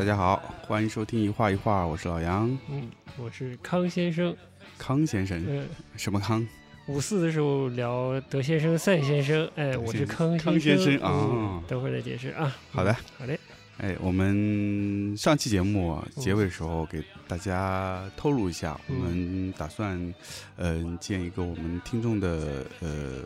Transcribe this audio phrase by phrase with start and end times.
[0.00, 4.34] 大家好，欢迎收听一画一画，我是老杨，嗯，我是康先生。
[4.78, 5.62] 康先生，呃，
[5.94, 6.48] 什么康？
[6.86, 12.56] 五四的时候聊德先生、赛先生，哎，我是康康先生嗯啊等会儿再解释啊。
[12.70, 13.38] 好的嗯，好嘞。
[13.76, 20.14] 哎，我们上期节目啊结尾的时候给大家透露一下，我嗯们打算
[20.56, 23.24] 嗯、建一个我们听众的呃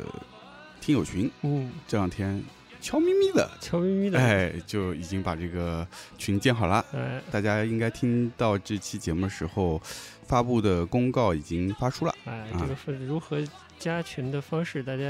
[0.81, 2.43] 听友群，嗯，这两天
[2.85, 5.87] 悄咪咪的，悄咪咪的，哎，就已经把这个
[6.19, 6.85] 群建好了。
[6.93, 9.81] 哎，大家应该听到这期节目的时候，
[10.27, 12.15] 发布的公告已经发出了。
[12.27, 13.43] 哎，啊这个是如何
[13.79, 15.03] 加群的方式，大家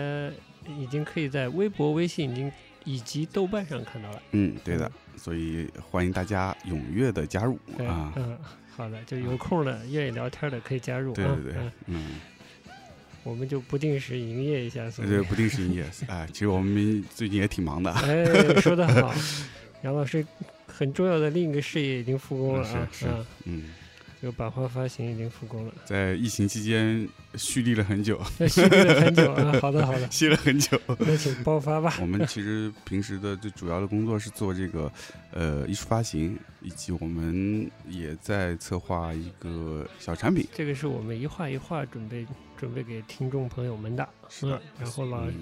[0.79, 2.53] 已经可以在微博、微信已经
[2.85, 4.23] 以及豆瓣上看到了。
[4.31, 8.13] 嗯，对的，所以欢迎大家踊跃的加入哎啊。
[8.15, 8.39] 嗯，
[8.77, 11.15] 好的，就有空的、愿意聊天的可以加入啊。
[11.17, 12.21] 对对对嗯，嗯，
[13.25, 15.85] 我们就不定时营业一下，所以对，不定时营业。
[16.07, 17.91] 哎，其实我们最近也挺忙的。
[17.91, 18.25] 哎，
[18.61, 19.13] 说得好，
[19.83, 20.25] 杨老师
[20.67, 23.65] 很重要的另一个事业已经复工了啊， 是是啊，嗯，
[24.25, 29.53] 这个版画发行已经复工了，在疫情期间蓄力了很久， 蓄力了很久啊。
[29.61, 30.81] 好的，好的，歇了很久。
[31.01, 31.99] 那请爆发吧。
[32.01, 34.91] 我们其实平时的最主要的工作是做这个
[35.31, 40.49] 呃艺术发行，以及我们也在策划一个小产品。
[40.55, 45.35] 这个是我们一画一画准备准备给听众朋友们的，是的嗯然后老嗯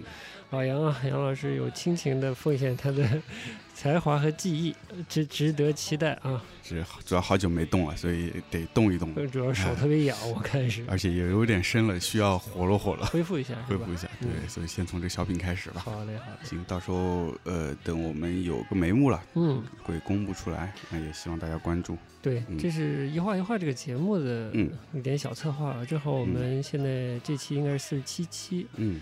[0.52, 3.08] 老杨啊，杨老师有亲情的奉献他的
[3.74, 4.76] 才华和技艺，
[5.08, 6.44] 值值得期待啊。
[6.62, 14.06] 是主要好久没动了，所以得动一动，主要手特别痒，我看是而且也有点深了，需要活络活络，恢复一下， 恢复一下。
[14.20, 15.80] 对，嗯所以先从这小品开始吧。
[15.80, 19.62] 好嘞，好嘞，行，到时候呃，等我们有个眉目了，嗯。
[19.82, 21.96] 会公布出来，那也希望大家关注。
[22.20, 25.84] 对，嗯这是一画一画这个节目的嗯一点小策划啊。
[25.84, 29.00] 正好我们现在这期应该是四十七期，嗯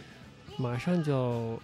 [0.60, 1.58] 马上就要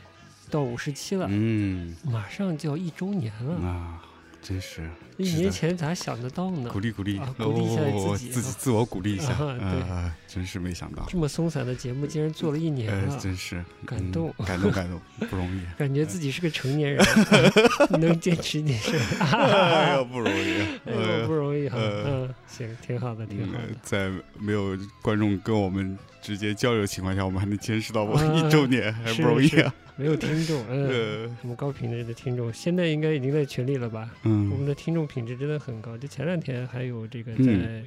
[0.50, 1.94] 到五十七了，嗯。
[2.04, 3.68] 马上就要一周年了。
[3.68, 4.02] 啊，
[4.42, 6.70] 真是一年前咋想得到呢？
[6.70, 6.80] 鼓？
[6.80, 8.32] 励鼓励，啊鼓励一下哦自己啊。
[8.32, 9.82] 自己自我鼓励一下，啊对。
[9.82, 17.04] 呃，真是没想到，这么松散的节目竟然做了一年呃，真是嗯感动感动感动，不容易， 感觉自己是个成年人，
[18.00, 21.78] 能坚持一件事， 哎呦，不容易，哎呦不容易哈。
[21.78, 23.78] 呃嗯，行，挺好的，挺好嗯的。
[23.82, 29.72] 在没有观众跟我们直接交流的情况下，我们还能坚持到我啊一周年，还是不容易啊。
[29.98, 30.88] 没有听众，嗯，
[31.24, 34.10] 呃，我们高品质的听众现在应该已经在群里了吧？
[34.24, 35.96] 嗯我们嗯的听众品质真的很高。
[35.96, 37.86] 就前两天还有这个在嗯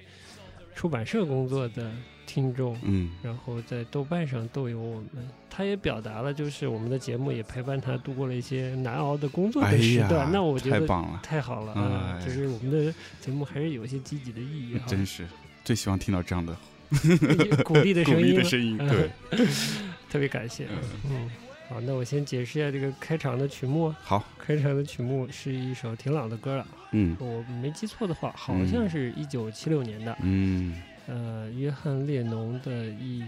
[0.73, 1.91] 出版社工作的
[2.29, 12.19] 听众，嗯然后在豆瓣上都有我们，他也表达了，就是我们的节目也陪伴他度过了一些难熬的工作的时段。，那我觉得太棒了，太好了啊！
[12.19, 15.25] 哎就是我们的节目还是有一些积极的意义哈，真是
[15.63, 16.55] 最希望听到这样的
[17.65, 19.09] 鼓励的声音鼓，励的声音，对，
[20.07, 20.67] 特别感谢。
[21.09, 21.27] 嗯，
[21.67, 23.93] 好，那我先解释一下这个开场的曲目。
[24.03, 30.15] 好，开场的曲目是一首挺老的歌了，嗯我没记错的话，好像是一九七六年的。
[30.21, 33.23] 嗯呃，约翰列侬的一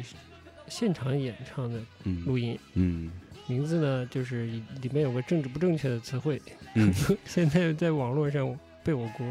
[0.67, 2.23] 现场演唱的嗯。
[2.25, 3.11] 录音，嗯。
[3.47, 4.45] 名字呢就是
[4.81, 6.39] 里面有个政治不正确的词汇，
[6.75, 6.93] 嗯。
[7.25, 9.25] 现在在网络上被我国，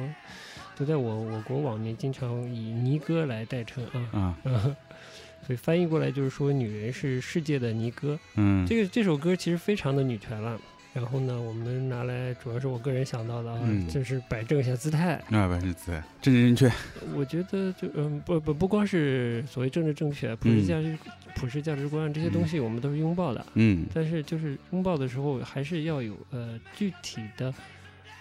[0.76, 4.76] 就在我我国网民经常以尼哥来代称啊，啊。
[5.46, 8.18] 所以翻译过来就是说女人是世界的尼哥。
[8.34, 8.66] 嗯。
[8.66, 10.60] 这个这首歌其实非常的女权了。
[10.92, 13.86] 然后呢，我们拿来主要是我个人想到的啊，嗯。
[13.88, 15.22] 就是摆正一下姿态。
[15.28, 16.76] 那摆正姿态政治正确，
[17.14, 20.98] 我觉得就嗯不不不光是所谓政治正确、普世价值、
[21.36, 23.46] 普世价值观这些东西，我们都是拥抱的。
[23.54, 23.86] 嗯。
[23.94, 27.54] 但是就是拥抱的时候，还是要有呃具体的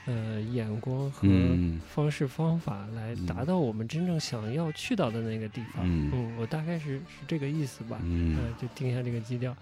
[0.05, 1.79] 呃眼光和嗯。
[1.93, 5.83] 方式方法来达到我们真正想要去到的那个地方。
[5.85, 6.35] 嗯。
[6.37, 7.99] 我大概是是这个意思吧。
[8.03, 8.35] 嗯。
[8.37, 9.55] 呃，就定下这个基调。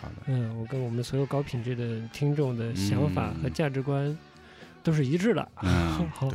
[0.00, 3.52] 好的，嗯，我跟我们所有高品质的听众的想法和嗯。
[3.52, 4.16] 价值观
[4.82, 5.48] 都是一致的。
[5.62, 6.28] 嗯 好，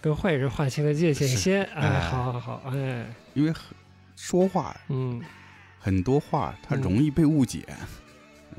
[0.00, 2.00] 跟坏人划清了界限，先哎，哎。
[2.10, 3.62] 好好好，哎，因为很
[4.14, 5.20] 说话嗯，
[5.80, 6.80] 很多话它嗯。
[6.82, 7.64] 容易被误解，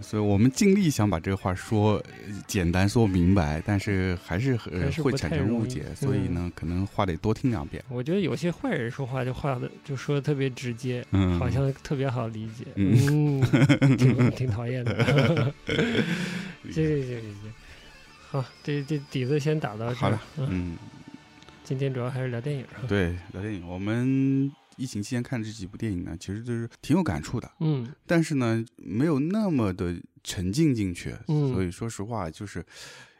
[0.01, 7.83] 所以我们尽力想把这个话说呃简单说明白，但是还是会产生误解，所以嗯呢，可能话得多听两遍。
[7.89, 13.41] 我觉得有些坏人说话就话的就说的特别直接，嗯，好像特别好理解，嗯
[13.81, 15.53] 嗯，挺挺讨厌的。
[15.65, 17.21] 这这这这，
[18.29, 20.21] 好，这这底子先打到这儿好了。
[20.37, 20.77] 嗯，嗯，
[21.63, 22.85] 今天主要还是聊电影啊。
[22.87, 27.91] 对，聊电影，我们疫情期间看这几部电影呢，其实就是挺有感触的，嗯。
[28.05, 31.51] 但是呢，没有那么的沉浸进去，嗯。
[31.53, 32.65] 所以说实话就是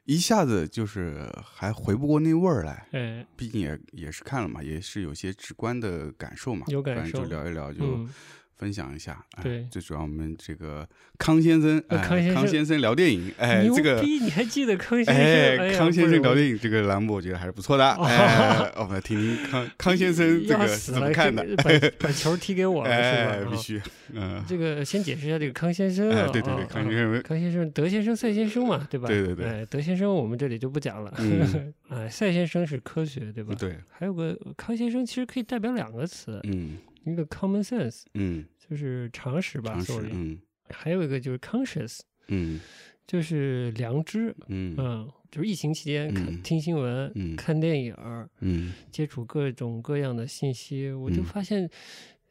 [0.06, 2.88] 一下子就是还回不过那味儿来。
[2.92, 7.19] 哎，毕竟也也是看了嘛，也是有些直观的感受嘛，有感受。
[7.19, 8.09] 就聊一聊，就嗯，
[8.57, 9.24] 分享一下。
[9.36, 10.88] 哎对最主要我们这个
[11.18, 14.01] 康先生，康先生康先生聊电影，哎，牛这个。
[14.01, 15.15] 逼，你还记得康先生？
[15.15, 17.86] 哎，呀康先生聊电影这个栏目，我觉得还是不错的。
[18.04, 21.45] 哎， 我们来听听康康先生这个 怎么看的。
[21.57, 23.48] 把把球踢给我了 哎，是吧？
[23.48, 23.81] 啊必须，
[24.13, 29.07] 嗯，这个先解释一下这个康先生啊，哎对对对啊康先生啊康先生，德先生、赛先生嘛，对吧？
[29.07, 31.13] 对对对哎，德先生我们这里就不讲了。
[31.18, 33.56] 嗯哎，赛先生是科学，对吧？。
[33.57, 36.77] 对，还有个康先生，其实可以代表两个词，嗯
[37.12, 40.39] 一个 common sense 嗯，就是常识吧常识，，sorry，嗯。
[40.69, 42.59] 还有一个就是 conscious 嗯。
[43.06, 44.75] 就是良知，嗯。
[44.77, 46.42] 嗯，就是疫情期间看、嗯。
[46.42, 47.36] 听新闻、嗯。
[47.38, 48.74] 看电影儿，嗯。
[48.92, 51.24] 接触各种各样的信息，我就嗯。
[51.24, 51.69] 发现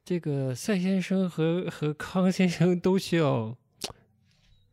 [0.05, 3.57] 这个赛先生和和康先生都需要，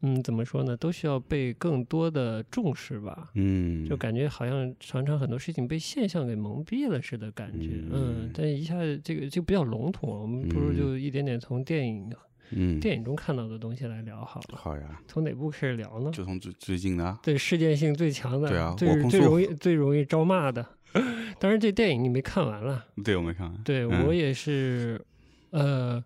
[0.04, 0.76] 嗯，怎么说呢？
[0.78, 3.32] 都需要被更多的重视吧。
[3.36, 12.10] 嗯，就感觉好像常常很多事情被现象给蒙蔽了似的感觉，嗯嗯，但一下子这个就比较笼统，我们不如嗯就一点点从电影、
[12.56, 14.58] 嗯电影中看到的东西来聊好了。
[14.58, 16.12] 好呀，从哪部开始聊呢？
[16.12, 20.64] 就从最最近的啊，对事件性最强的，对啊最最容易最容易招骂的。
[21.40, 25.04] 当然，这电影你没看完了，对我没看完，对、嗯我也是，
[25.50, 26.04] 呃，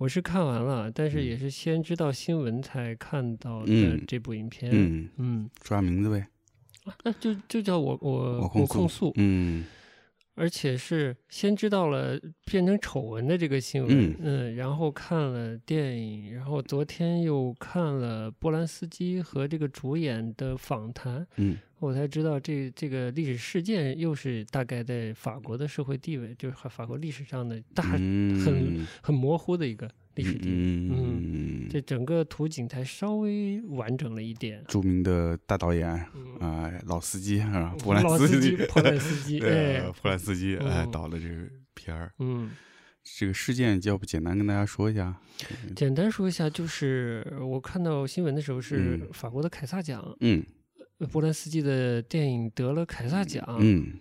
[0.00, 1.24] 我是看完了，但是嗯。
[1.26, 4.70] 也是先知道新闻才看到的嗯这部影片。
[4.72, 6.26] 嗯，嗯，说下名字呗，
[7.04, 9.66] 那就就叫我我我控控诉，嗯
[10.40, 14.56] 而且是先知道了变成丑闻的这个新闻，嗯。
[14.56, 21.58] 然后看了电影，然后昨天又看了波兰斯基和这个主演的访谈，嗯。
[21.78, 28.40] 我才知道这这个历史事件又是大概在法国的社会地位，就是法法国历史上的大、嗯。
[28.40, 34.62] 很很模糊的一个历史地这整个图景才稍微完整了一点。
[34.66, 37.74] 著名的大导演嗯，啊，老司机是吧？
[37.78, 38.56] 波兰斯基，
[39.38, 42.50] 对哎，，波兰斯基 哎嗯导的这个片儿，嗯。
[43.02, 45.16] 这个事件要不简单跟大家说一下？
[45.74, 50.44] 简单说一下，就是我看到新闻的时候是嗯法国的凯撒奖，嗯
[50.98, 53.42] 呃波兰斯基的电影得了凯撒奖。
[53.58, 53.94] 嗯，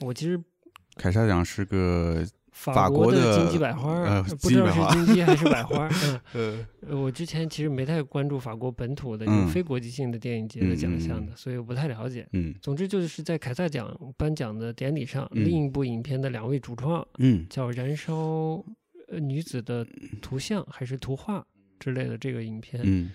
[0.00, 0.40] 我其实
[0.94, 2.24] 凯撒奖是个
[2.56, 5.90] 法法国的的金鸡百花，呃不知道是金鸡还是百花儿。
[6.32, 12.26] 嗯，我之前其实没太关注法国本土的嗯非国际性的电影节的奖项嗯的，所以我不太了解。
[12.32, 18.14] 嗯总之就是在凯撒奖颁奖的典礼上，嗯另一部影片的两位主创嗯叫《燃烧
[19.08, 19.86] 呃女子的
[20.22, 21.44] 图像》还是图画
[21.78, 23.10] 之类的这个影片，嗯，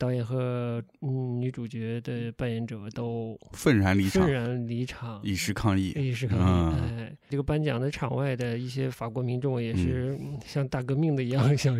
[0.00, 5.92] 导演和嗯女主角的扮演者都愤然离场愤，然离场，以示抗议。
[5.94, 6.42] 以示抗议。
[6.42, 11.76] 嗯哎，这个颁奖的场外的一些法国民众也是嗯像大革命的一样， 像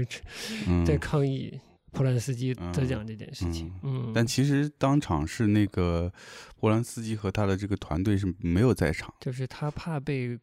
[0.69, 1.59] 嗯，在抗议
[1.93, 3.73] 波兰斯基得奖这件事情。
[3.83, 6.13] 嗯，但其实当场是那个
[6.59, 9.13] 波兰斯基和他的这个团队是没有在场。
[9.19, 10.39] 就是他怕被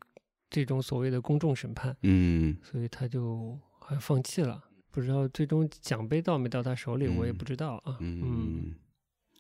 [0.50, 4.64] 这种所谓的公众审判，嗯所以他就好像放弃了。
[4.98, 7.98] 不知道最终奖杯到没到他手里，我也嗯不知道啊。
[8.00, 8.74] 嗯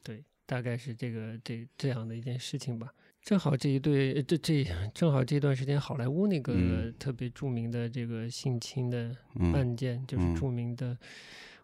[0.03, 2.93] 对，大概是这个这这样的一件事情吧。
[3.23, 10.95] 正好这一对，呃这这正好这段时间，好莱坞那个嗯特别著名的这个性侵的嗯案件，就是嗯著名的，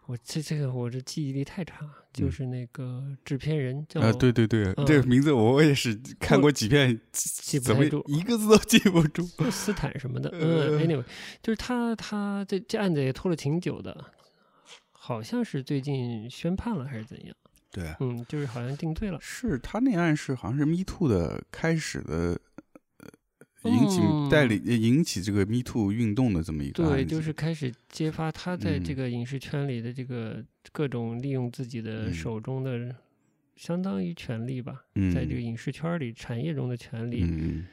[0.06, 9.26] 我这这个我这记忆力太差，就嗯是那个制片人叫啊，对对对，嗯这个名字我也是看过几遍，记不太住一个字都记不住？
[9.38, 11.04] 叫斯坦什么的， 呃嗯，anyway，
[11.42, 14.12] 就是他他这这案子也拖了挺久的，
[14.92, 17.34] 好像是最近宣判了还是怎样，
[17.70, 19.18] 对，啊嗯，就是好像定罪了。
[19.22, 22.38] 是他那案是好像是 Me Too 的开始的，呃，
[23.64, 24.28] 引起嗯。
[24.28, 28.96] 带领引起这个 Me Too 运动的这么一个对，就是开始揭发他在这嗯。
[28.96, 32.12] 个影视圈里的这个各种利用自己的嗯。
[32.12, 32.94] 手中的，
[33.56, 37.66] 相当于权利吧，在这个影视圈里、产业中的权利，嗯。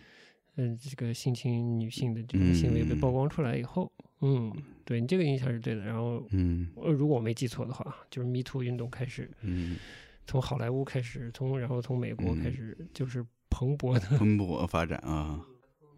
[0.57, 2.99] 嗯、这个性侵女性的这种行为被嗯。
[2.99, 4.51] 曝光出来以后，嗯，
[4.83, 5.81] 对你这个印象是对的。
[5.81, 6.67] 然后，嗯。
[6.75, 9.77] 呃，如果我没记错的话，就是 Me Too 运动开始嗯，
[10.27, 12.53] 从好莱坞开始，从然后从美国开嗯。
[12.53, 14.01] 始就是蓬勃的。
[14.17, 15.43] 蓬勃发展啊。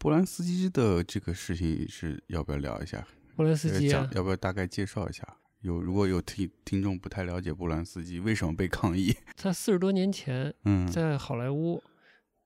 [0.04, 3.08] 波兰斯基的这个事情是要不要聊一下？
[3.38, 5.26] 波兰斯呃基啊，要不要大概介绍一下？
[5.62, 11.82] 有如果有听听众不太了解波兰斯基为什么被抗议， 他四十多年前嗯在好莱坞，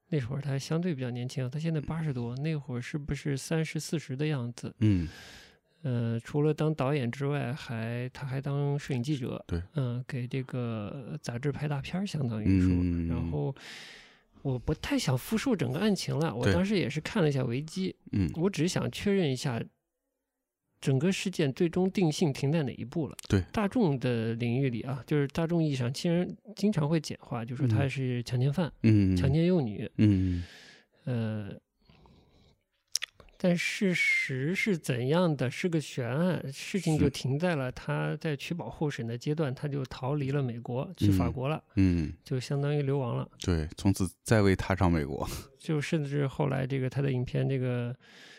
[0.09, 4.71] 那会儿他相对比较年轻啊，他现在八十多，那会儿是不是三十四十的样子？
[4.81, 5.09] 嗯
[5.81, 13.55] 呃，除了当导演之外，还他还当摄影记者，对，嗯、给这个杂志拍大片儿，相当于说，嗯然后。
[14.47, 19.61] 我不太想复述整个案情了，我当时也是看了一下维基，嗯我只是想确认一下
[20.79, 23.15] 整个事件最终定性停在哪一步了？
[23.27, 30.43] 对大众的领域里啊，就是大众意义上，其实经常会简化，就说他嗯是强奸犯、嗯，强奸幼女，嗯，
[31.05, 31.49] 呃，
[33.39, 35.49] 但事实是怎样的？
[35.49, 43.29] 是个悬案，事情就停在了他在取保候审的阶段，他就逃离了美国，去法嗯国了，嗯，就相当于流亡了。
[43.39, 45.27] 对，从此再未踏上美国。
[45.59, 47.95] 就甚至后来这个他的影片这个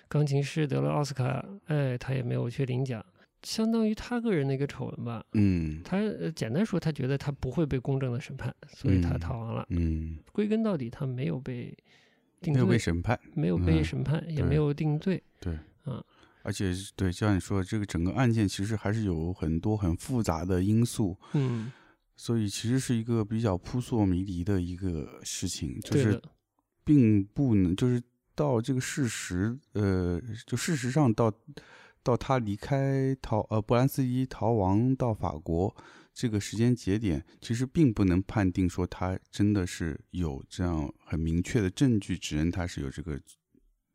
[0.08, 3.04] 钢琴师得了奥斯卡，哎，他也没有去领奖，
[3.42, 5.24] 相当于他个人的一个丑闻吧。
[5.34, 9.64] 嗯他呃简单说，他觉得他不会被公正的审判，所以他嗯逃亡了。
[9.70, 11.76] 嗯，归根到底，他没有被
[12.40, 13.18] 定没有被，审判。
[13.34, 15.22] 没有被嗯审判，也没有定罪。
[15.40, 16.02] 对，嗯，
[16.42, 21.72] 而且对，就像你说的，这个整个案件其实还是有很多很复杂的因素，嗯，
[22.16, 26.20] 所以其实是一个比较扑朔迷离的一个事情，就是，
[26.84, 28.02] 并不能就是
[28.34, 31.32] 到这个事实，呃，就事实上到
[32.02, 35.74] 到他离开逃呃布兰斯基逃亡到法国
[36.18, 43.20] 这个时间节点，其实并不能判定说他真的是有这样很明确的证据指认他是有这个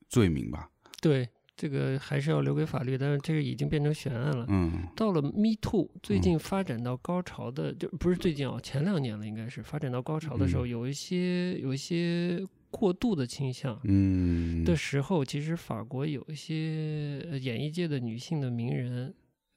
[0.08, 0.70] 罪名吧？
[1.02, 4.46] 对这个还是要留给法律，但是这个已经变成悬案了。
[4.48, 19.14] 嗯到了 Me Too 最嗯近发展到高潮的，就不是最近啊，前两年了，应该是发展到高潮的时候，嗯有一些有一些过度的倾向嗯的时候，其实法国有一些呃演艺界的女性的名人，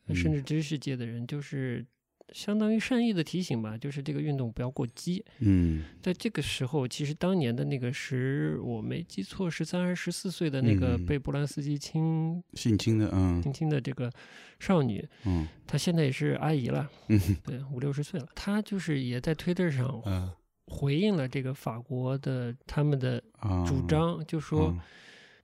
[0.09, 1.87] 呃甚嗯至知识界的人，就是
[2.33, 5.25] 相当于善意的提醒吧，就是这个运动不要过激。
[5.39, 5.85] 嗯。
[6.03, 11.07] 在这个时候，其实当年的那个十，我没记错，十三还是十四岁的那个嗯。
[11.07, 13.43] 被波兰斯基亲性侵的，嗯。
[13.43, 14.11] 性侵的这个
[14.59, 15.47] 少女，嗯。
[15.67, 17.21] 她现在也是阿姨了，嗯。
[17.45, 18.29] 对，五六十岁了。
[18.35, 20.31] 她就是也在推特上嗯。
[20.67, 23.65] 回应了这个法国的他们的啊。
[23.65, 24.81] 主张，就说嗯。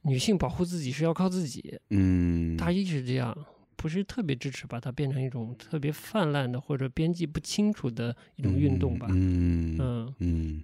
[0.02, 2.56] 女性保护自己是要靠自己，嗯。
[2.56, 3.36] 大意是这样。
[3.82, 9.08] 不是特别支持把它变成一种特别泛滥的或者边际不清楚的一种运动吧。
[9.10, 10.62] 嗯嗯嗯，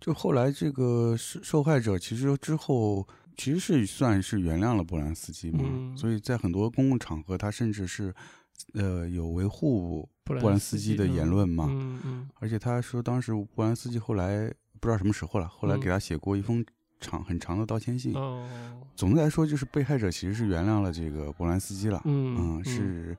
[0.00, 3.04] 就后来这个受受害者其实之后
[3.36, 5.96] 其实是算是原谅了波兰斯基嘛，嗯。
[5.96, 8.14] 所以在很多公共场合，他甚至是
[8.74, 12.28] 呃有维护波波兰斯基的言论嘛，嗯嗯。
[12.36, 14.46] 而且他说当时波兰斯基后来
[14.78, 15.80] 不知道什么时候了，后来嗯。
[15.80, 16.64] 给他写过一封
[17.04, 18.14] 长很长的道歉信。
[18.14, 18.48] 哦，
[18.96, 22.00] 总的来说，就是被害者其实是原谅了这个波兰斯基了。
[22.04, 23.16] 嗯嗯，是，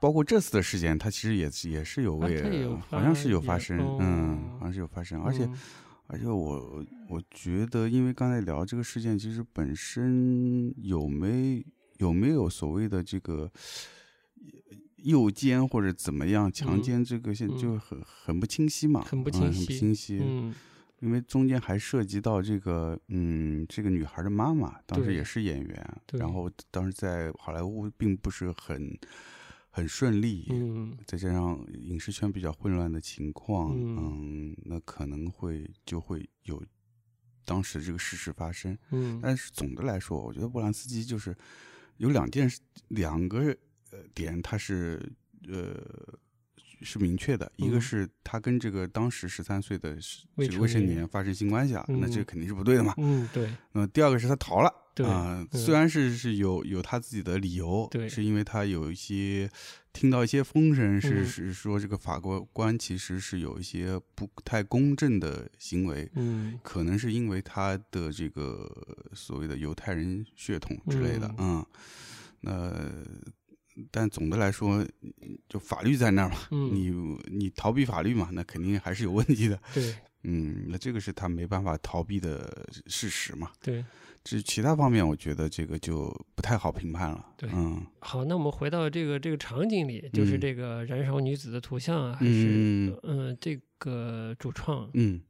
[0.00, 5.58] 包括这次的事件，他其实也是也是有为，好像是有发发生，哦嗯，好像是有发生，而且、嗯。
[6.10, 11.62] 而且我我觉得，因为刚才聊这个事件，其实本身有没
[11.98, 13.50] 有没有所谓的这个
[15.04, 17.58] 诱奸或者怎么样强嗯奸，这个现嗯。
[17.58, 20.54] 就很很不清晰嘛，很不嗯很不清晰清晰，嗯
[21.00, 28.98] 因为中间还涉及到这个，嗯，这个女孩的妈妈当时也是演员，然后当时在好莱坞并不是很
[29.70, 36.60] 很顺利，嗯再加上影视圈比较混乱的情况，嗯嗯，那可能会就会有
[37.44, 38.76] 当时这个事实发生。
[38.90, 41.36] 嗯但是总的来说，我觉得波兰斯基就是
[41.98, 43.56] 有两件事，两个
[43.92, 45.00] 呃点，他是
[45.48, 45.74] 呃
[46.82, 47.80] 是明确的，一个嗯。
[47.80, 50.00] 是他跟这个当时十三岁的这个
[50.36, 52.24] 未成成年年发生性关系了，那这嗯。
[52.24, 52.94] 肯定是不对的嘛。
[52.98, 53.50] 嗯，对。
[53.72, 54.72] 那么第二个是他逃了。
[54.94, 55.58] 对啊、嗯。
[55.60, 58.08] 虽然是是有有他自己的理由，对。
[58.08, 59.48] 是因为他有一些
[59.92, 61.26] 听到一些风声是，嗯。
[61.26, 66.58] 是说这个法国官其实是有一些不太公正的行为，嗯。
[66.62, 68.68] 可能是因为他的这个
[69.12, 71.64] 所谓的犹太人血统之类的，嗯，
[72.40, 72.72] 那
[73.90, 74.84] 但总的来说，
[75.48, 76.90] 就法律在那儿嘛，嗯你
[77.36, 79.94] 你逃避法律嘛，那肯定还是有问题的，对
[80.24, 83.50] 嗯，那这个是他没办法逃避的事实嘛。
[83.60, 83.84] 对。
[84.24, 87.24] 至于其他方面，我觉得这个就不太好评判了。
[87.36, 95.22] 对嗯，好，那我们回到这个这个场景里，就是嗯这个燃烧女子的图像啊，还是嗯嗯、这个主创嗯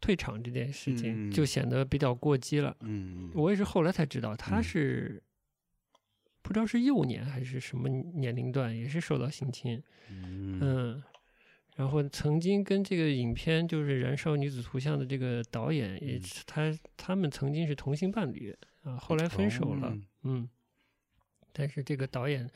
[0.00, 2.76] 退场这件事情，嗯就显得比较过激了。
[2.82, 5.20] 嗯我也是后来才知道，他嗯是、
[6.46, 9.82] 不知道是幼年还是什么年龄段，也是受到性侵。
[10.08, 11.02] 嗯嗯，
[11.74, 19.88] 然后曾经跟这个影片就是《燃烧女子图像》的这个导演，也嗯是他他们曾经是同性伴侣啊，后来分手了。
[19.88, 20.48] 哦嗯，
[21.52, 22.48] 但是这个导演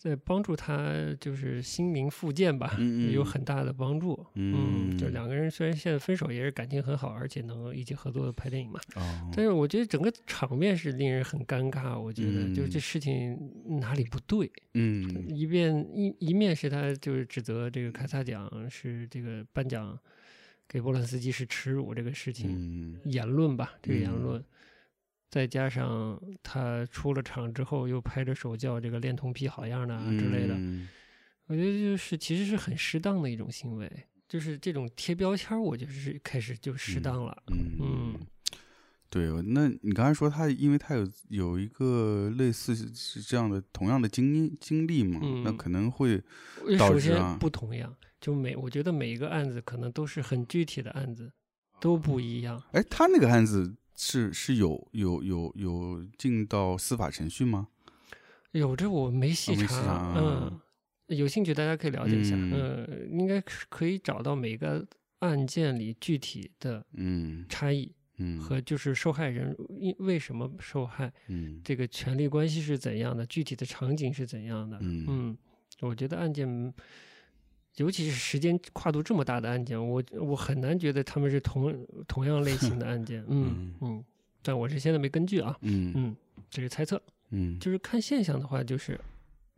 [0.00, 2.74] 在帮助他就是心灵复健吧，
[3.12, 4.26] 有很大的帮助。
[4.34, 8.80] 嗯就两个人虽然现在分手，也是感情很好，而且能一起合作拍电影嘛。
[8.96, 13.38] 哦，但是我觉得整个场面是令人很尴尬，我觉得、就嗯这事情
[13.78, 14.50] 哪里不对。
[14.72, 19.98] 嗯一面一一面是他就是指责这个凯撒奖是这个颁奖
[20.66, 24.44] 给波兰斯基是耻辱这个事情、嗯言论吧，这个言嗯论。
[25.30, 30.88] 再加上他出了场之后又拍着手叫这个恋童癖好样的啊之类的，嗯
[31.46, 33.90] 我觉得就是其实是很适当的一种行为，
[34.28, 37.42] 就是这种贴标签儿，我觉得是开始就适当了。
[37.48, 38.20] 嗯嗯
[39.08, 46.22] 对，那你刚才说他，因为他有有一个类似是这样的同样的经经历嘛，那嗯可能会
[46.78, 51.32] 导致啊不同样，就每我觉得每一个案子可能都是很具体的案子，
[51.80, 52.62] 都不一样。
[52.70, 57.68] 哎，他那个案子是是有有有有进到司法程序吗？
[58.52, 60.58] 有这我没细查，嗯，
[61.08, 62.50] 有兴趣大家可以了解一下，嗯。
[62.88, 63.38] 嗯，应该
[63.68, 64.84] 可以找到每个
[65.18, 68.38] 案件里具体的嗯差异嗯。
[68.38, 71.60] 和就是受害人因为什么受害，嗯。
[71.62, 75.04] 这个权利关系是怎样的，具体的场景是怎样的，嗯。
[75.06, 75.38] 嗯，
[75.80, 76.48] 我觉得案件，
[77.76, 83.24] 尤其是时间跨度这么大的案件，我我很难觉得他们是同同样类型的案件。
[83.28, 84.04] 嗯嗯，
[84.42, 86.16] 但我是现在没根据啊，嗯嗯，
[86.50, 87.00] 这是猜测。
[87.30, 89.00] 嗯就是看现象的话，就是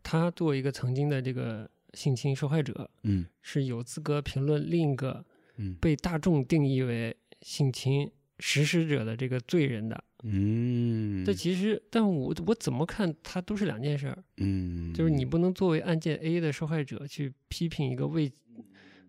[0.03, 5.25] 他作为一个曾经的这个性侵受害者，嗯是有资格评论另一个
[5.57, 10.03] 嗯被大众定义为性侵实施者的这个罪人的。
[10.23, 14.23] 嗯，这其实，但我我怎么看，它都是两件事儿。
[14.37, 18.31] 嗯就是你不能作为案件 A 的受害者去批评一个未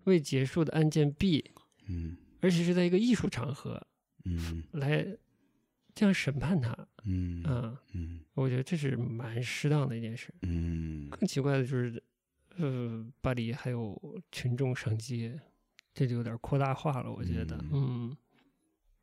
[0.04, 1.44] 未结束的案件 B，
[1.86, 3.80] 嗯而且是在一个艺术场合
[4.24, 5.06] 嗯来
[5.94, 6.76] 这样审判他。
[7.04, 10.34] 嗯啊，嗯我觉得这是蛮适当的一件事。
[10.42, 12.02] 嗯更奇怪的就是，
[12.56, 13.96] 呃，巴黎还有
[14.32, 15.38] 群众上街，
[15.94, 17.12] 这就有点扩大化了。
[17.12, 18.16] 我觉得，嗯。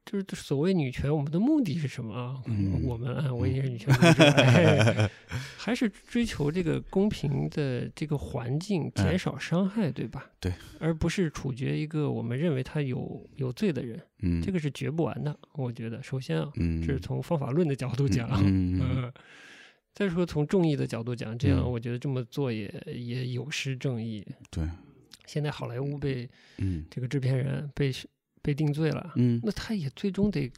[0.04, 2.42] 就是所谓女权，我们的目的是什么啊？
[2.48, 5.10] 嗯我们啊，我也是女权主义者， 哎
[5.58, 10.30] 还是追求这个公平的这个环境，减少伤害，对吧？
[10.40, 15.38] 对，而不是处决一个我们认为他有有罪的人，嗯这个是绝不完的。
[15.54, 19.12] 我觉得，首先啊，嗯这是从方法论的角度讲，嗯
[19.94, 24.26] 再说从正义的角度讲，这样嗯我觉得这么做也也有失正义。
[24.50, 24.68] 对
[25.28, 27.92] 现在好莱坞被嗯这个制片人被
[28.42, 30.52] 被定罪了，嗯那他也最终得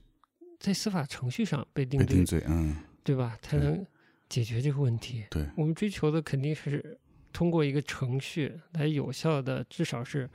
[0.60, 3.38] 在司法程序上被定罪，被定罪嗯对吧？
[3.41, 3.86] 才能
[4.30, 5.24] 解决这个问题。
[5.30, 6.98] 对我们追求的肯定是
[7.34, 10.30] 通过一个程序来有效的，至少是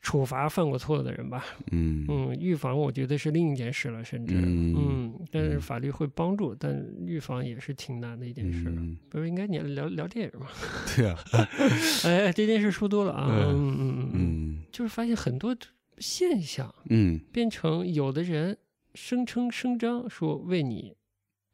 [0.00, 1.44] 处罚犯过错的人吧。
[1.72, 6.72] 嗯嗯，预防我觉得是另一件事了，甚至嗯嗯，但是嗯法律会帮助，但
[7.04, 8.64] 预防也是挺难的一件事。
[8.68, 10.46] 嗯不是应该你聊聊电影吗？
[10.94, 11.18] 对啊
[12.04, 13.26] 哎，这件事说多了啊。
[13.28, 15.56] 嗯嗯，嗯就是发现很多
[15.98, 18.56] 现象嗯变成有的人
[18.94, 20.96] 声称声张说为你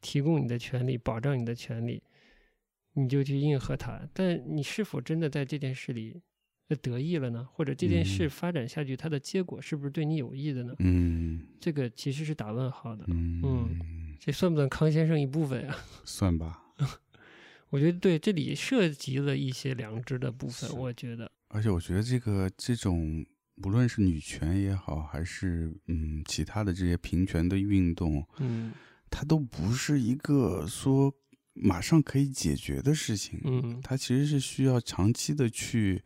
[0.00, 2.02] 提供你的权利，保障你的权利，
[2.94, 4.08] 你就去应和他。
[4.12, 6.20] 但你是否真的在这件事里
[6.68, 7.48] 呃得意了呢？
[7.52, 10.74] 或者这件事嗯发展下去，它的结果是不是对你有益的呢？
[10.80, 13.04] 嗯这个其实是打问号的。
[13.08, 15.76] 嗯这算不算康先生一部分啊？
[16.04, 16.62] 算吧。
[17.70, 20.70] 我觉得对，这里涉及了一些良知的部分。
[20.76, 23.24] 我觉得，而且我觉得这个这种，
[23.64, 28.72] 无论是女权也好，还是嗯其他的这些平权的运动，嗯
[29.10, 31.12] 它都不是一个说
[31.52, 33.40] 马上可以解决的事情。
[33.44, 36.02] 嗯它其实是需要长期的去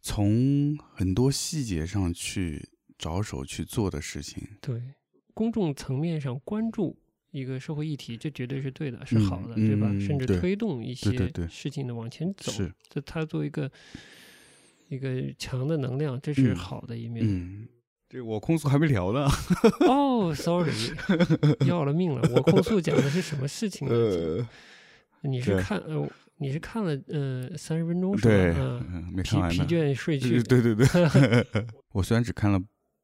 [0.00, 4.46] 从很多细节上去着手去做的事情。
[4.60, 4.82] 对，
[5.34, 6.98] 公众层面上关注
[7.30, 9.88] 一个社会议题，这绝对是对的，是嗯好的，对吧？
[9.90, 11.10] 嗯甚至推动一些
[11.48, 13.70] 事情的往前走，是，这它作为一个
[14.90, 17.24] 一个强的能量，这是嗯好的一面。
[17.26, 17.66] 嗯，
[18.08, 19.26] 这我控诉还没聊呢。
[19.88, 20.72] 哦，sorry，
[21.66, 22.28] 要了命了！
[22.34, 23.94] 我控诉讲的是什么事情呢？
[23.94, 24.48] 呃，
[25.22, 28.30] 你是看呃，你是看了呃三十分钟是吧？
[28.30, 29.64] 对，没疲看完呢。
[29.64, 30.42] 疲倦睡去。
[30.42, 30.86] 对对对，
[31.92, 32.60] 我虽然只看了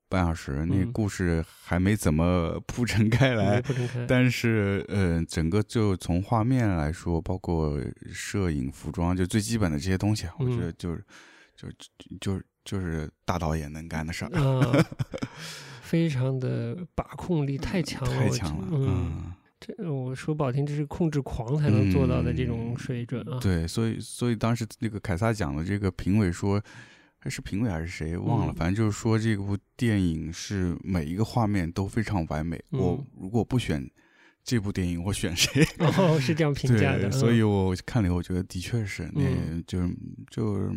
[0.09, 4.05] 半小时，那嗯故事还没怎么铺陈开来，不睁开。
[4.09, 7.81] 但是呃，整个就从画面来说，包括
[8.13, 11.05] 摄影、服装，就最基本的这些东西，我觉嗯得就是
[11.57, 11.69] 就
[12.21, 14.87] 就就是大导演能干的事儿，啊，
[15.83, 23.39] 非常的把控力太强了，太强了，嗯，嗯，这我说不好听，这是控制狂才能做到的这种水准啊。
[23.41, 26.63] 对，所以所以当时那个凯撒奖的这个评委说。
[27.19, 32.63] 还是评委还是谁忘了，嗯反正就是说这部电影是每一个画面都非常完美。
[32.71, 33.85] 我嗯如果不选
[34.45, 35.67] 这部电影，我选谁？
[35.79, 39.91] 哦，是这样评价的， 所嗯以我看了以后，我觉得的确是，那嗯就是
[40.31, 40.71] 就是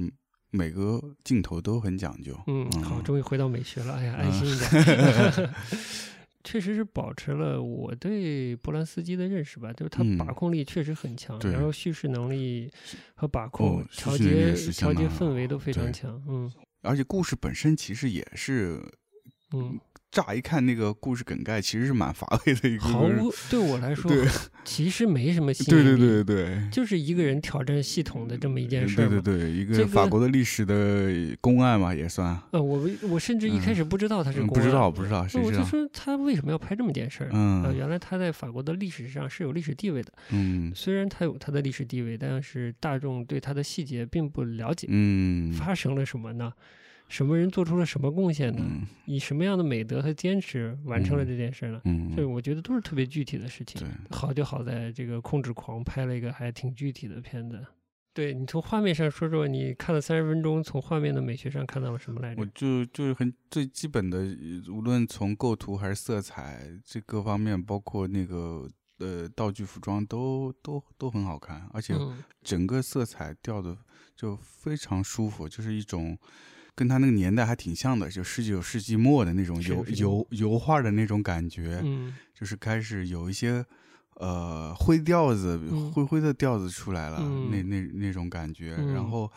[0.51, 2.37] 每个镜头都很讲究。
[2.47, 5.49] 嗯，好，嗯终于回到美学了，哎呀，安啊心一点。
[6.43, 10.17] 确实是保持了我对波兰斯基的认识吧，就是他嗯。
[10.17, 11.51] 把控力确实很强，对。
[11.51, 12.71] 然后叙事能力
[13.13, 16.19] 和把控、哦调节调节氛围都非常强。
[16.27, 16.51] 嗯。
[16.81, 18.81] 而且故事本身其实也是
[19.51, 19.77] 嗯
[20.11, 22.83] 乍一看那个故事梗概，其实是蛮乏味的一个。
[22.83, 24.27] 毫无对我来说对，
[24.65, 26.69] 其实没什么吸引对力，对对对。
[26.71, 29.07] 就是一个人挑战系统的这么一件事对。
[29.07, 32.35] 对对，一个个法国的历史的公案嘛，也算。
[32.51, 35.27] 呃，我我甚至一开始不知道他是公案嗯不知道，不知道？
[35.33, 37.29] 那我就说他为什么要拍这么件事儿？
[37.31, 40.11] 呃，嗯原来他在法国的历史上是有历史地位的。
[40.31, 44.87] 嗯虽然他有他的历史地位，但是大众对他的细节并不了解。
[44.89, 46.51] 嗯发生了什么呢？
[47.09, 48.63] 什么人做出了什么贡献呢？
[48.63, 51.81] 嗯以什么样的美德和坚持完成了嗯这件事呢？
[51.83, 53.89] 嗯，这我觉得都是特别具体的事情对。
[54.15, 57.65] 好就好在这个控制狂拍了一个还挺具体的片子。
[58.13, 62.45] 对你从画面上说说，你看了三十分钟，从画面的美学上看到了什么来着我？
[62.53, 73.77] 就就是很最基本的，呃无论从构图还是色彩这各方面，包括那个呃道具服装都都都很好看，而且嗯整个色彩调的
[74.15, 76.17] 就非常舒服，就是一种
[76.79, 82.15] 跟他那个年代还挺像的，就十九世纪末的那种油油油画的那种感觉，嗯。
[82.33, 83.65] 就是开始有一些
[84.15, 85.91] 呃灰调子、嗯。
[85.91, 87.51] 灰灰的调子出来了，嗯。
[87.51, 88.77] 那那那种感觉。
[88.79, 88.93] 嗯。
[88.93, 89.29] 然后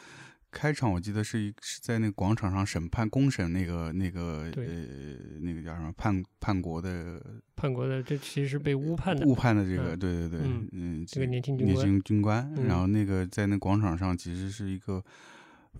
[0.52, 7.20] 开场我记得是一是在那个广场上审判公审那个那个呃那个叫什么叛叛国的
[7.56, 11.86] 叛国的这其实是被误判的误判的这个，嗯对对对，嗯嗯，这个年轻军年官。
[11.86, 12.66] 轻军官，嗯。
[12.66, 15.02] 然后那个在那广场上其实是一个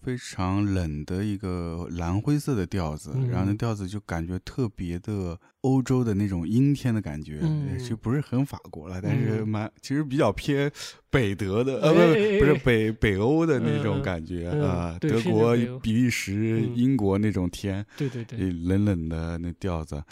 [0.00, 3.56] 非常冷的一个蓝灰色的调子，然后那嗯。
[3.56, 9.48] 调子就感觉特别的欧洲的那种阴天的感觉，嗯其实不是很法国了，但是嗯。
[9.48, 10.70] 蛮其实比较偏
[11.10, 16.76] 北德的，呃，不不是北北欧的那种感觉嗯啊，德国、比利时、嗯。
[16.76, 20.02] 英国那种天，对对对，冷冷的那调子，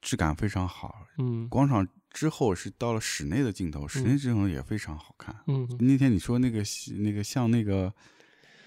[0.00, 1.48] 质感非常好，嗯。
[1.48, 4.18] 广场之后是到了室内的镜头，室内嗯。
[4.18, 5.34] 镜头也非常好看。
[5.46, 6.62] 嗯，那天你说那个
[6.98, 7.92] 那个像那个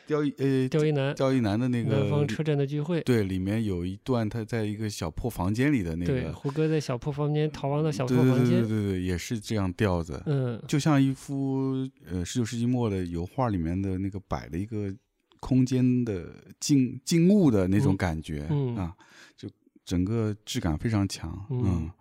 [0.08, 10.62] 刁一呃刁一男刁一男的那个南方车站的聚会，对，里面有一段他在一个小破房间里的那对，个，胡歌在小破房间逃亡到小对对对对破房间，对对，也是这样调子，嗯。
[10.68, 14.94] 就像一幅呃十九世纪末的油画里面的那个摆的一个
[15.40, 18.96] 空间的静静物的那种嗯感觉、嗯啊，
[19.38, 19.50] 就
[19.84, 21.92] 整个质感非常强，嗯嗯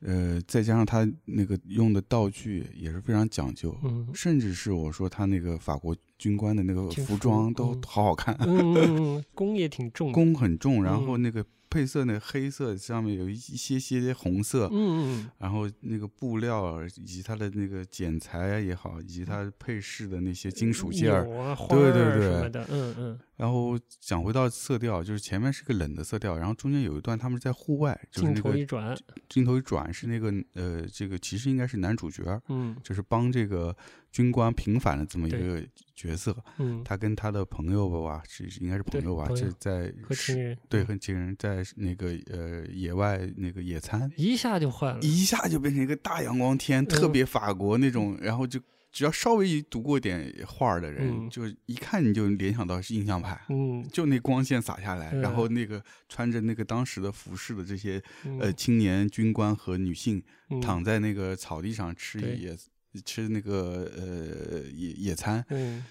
[0.00, 7.82] 呃，再加上他那个用的道具也是非常讲究，嗯甚至是我说他那个法国军官的那个服装都嗯。
[7.86, 23.18] 好好看，嗯嗯嗯，弓也挺重弓，很重，然后嗯那个配色那黑色上面有一一些些红色，嗯嗯然后那个布料以及它的那个剪裁也好，以及它配饰的那些金属件儿，啊，对对对什么的，嗯嗯。
[23.36, 28.98] 然后讲回到色调，就是前面是个冷的色调，然后中间有一段他们在户外，就是镜那个头一转，
[29.30, 32.76] 镜头一转是那个呃这个其实应该是男主角，嗯。
[32.82, 33.74] 就是帮这个
[34.10, 35.64] 军官平反的这么一个
[36.00, 47.12] 角色，嗯，他跟他的朋友吧，是应该是朋友吧，朋友就在和情人对和情人在那个呃野外那个野餐，一下就换了，一下就变成一个大阳光天，特嗯。
[47.12, 48.58] 别法国那种，然后就
[48.90, 51.28] 只要稍微读过点画的人，嗯。
[51.28, 53.38] 就一看你就联想到是印象派。
[53.50, 53.86] 嗯。
[53.92, 58.02] 就那光线洒下来，嗯然后那个穿着那个当时的服饰的这些
[58.40, 58.56] 呃嗯。
[58.56, 60.60] 青年军官和女性嗯。
[60.62, 62.36] 躺在那个草地上吃对。
[62.36, 62.56] 野
[63.04, 65.84] 吃那个呃野野餐，嗯。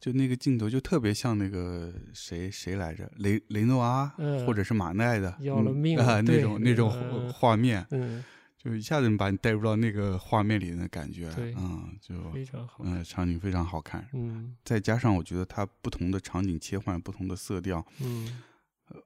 [0.00, 8.22] 就那个镜头就特别像那个谁谁来着，雷雷诺阿、嗯或者是马奈的，要了命啊、那种那种嗯画面，嗯，
[8.58, 14.54] 就一下子把你带入到那个画面里的感觉，对嗯，就非常好，嗯、场景非常好看，嗯。
[14.62, 18.42] 再加上我觉得它不同的场景切换，不同的色调，嗯。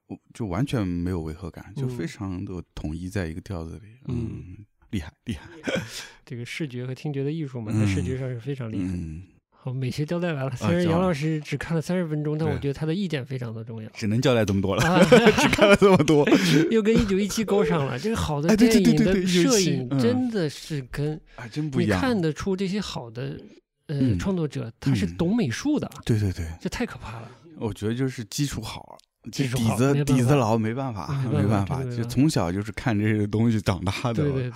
[0.07, 5.47] 我就完全没有违和感，就嗯非常的统一在一个调子里，嗯嗯，厉害厉害，
[6.25, 8.83] 这个视觉和听觉的艺术嘛，在视嗯觉上是非常厉害。
[8.85, 10.55] 嗯，好，美学交代完了。
[10.55, 13.89] 虽然杨老师只看了三十分钟，但我觉得他的意见非常的重要。
[13.89, 15.03] 只能交代这么多了，啊，
[15.37, 16.27] 只看了这么多，
[16.71, 17.99] 又跟一九一七勾上了。
[17.99, 23.39] 这个好的电影的摄1917嗯影真的是跟还真不一样，你看得出这些好的
[23.87, 27.29] 呃嗯创作者他是嗯懂美术的，对对对，这太可怕了。
[27.57, 28.97] 我觉得就是基础好，
[29.31, 34.51] 基础底子底子牢，没办法，没办法，就从小就是看这些东西长大的，对对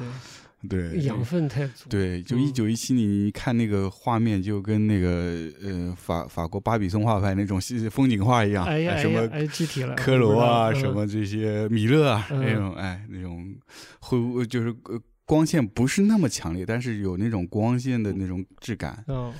[0.69, 1.89] 对，对养分太足。
[1.89, 13.53] 对，就嗯一九一七年，你看那个画面，就跟那个呃法法国巴比松画派那种西风景画一样，哎呀，什么体了，科罗啊，什么这些米勒啊，嗯那种哎那种
[13.99, 19.33] 会就是呃光线不是那么强烈，但是有那种光线的那种质感，嗯，哦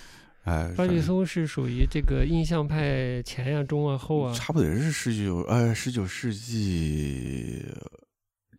[0.43, 7.65] 哎，巴比松是属于这个印象派前呀、中啊、后啊，差不多也是十九呃十九世纪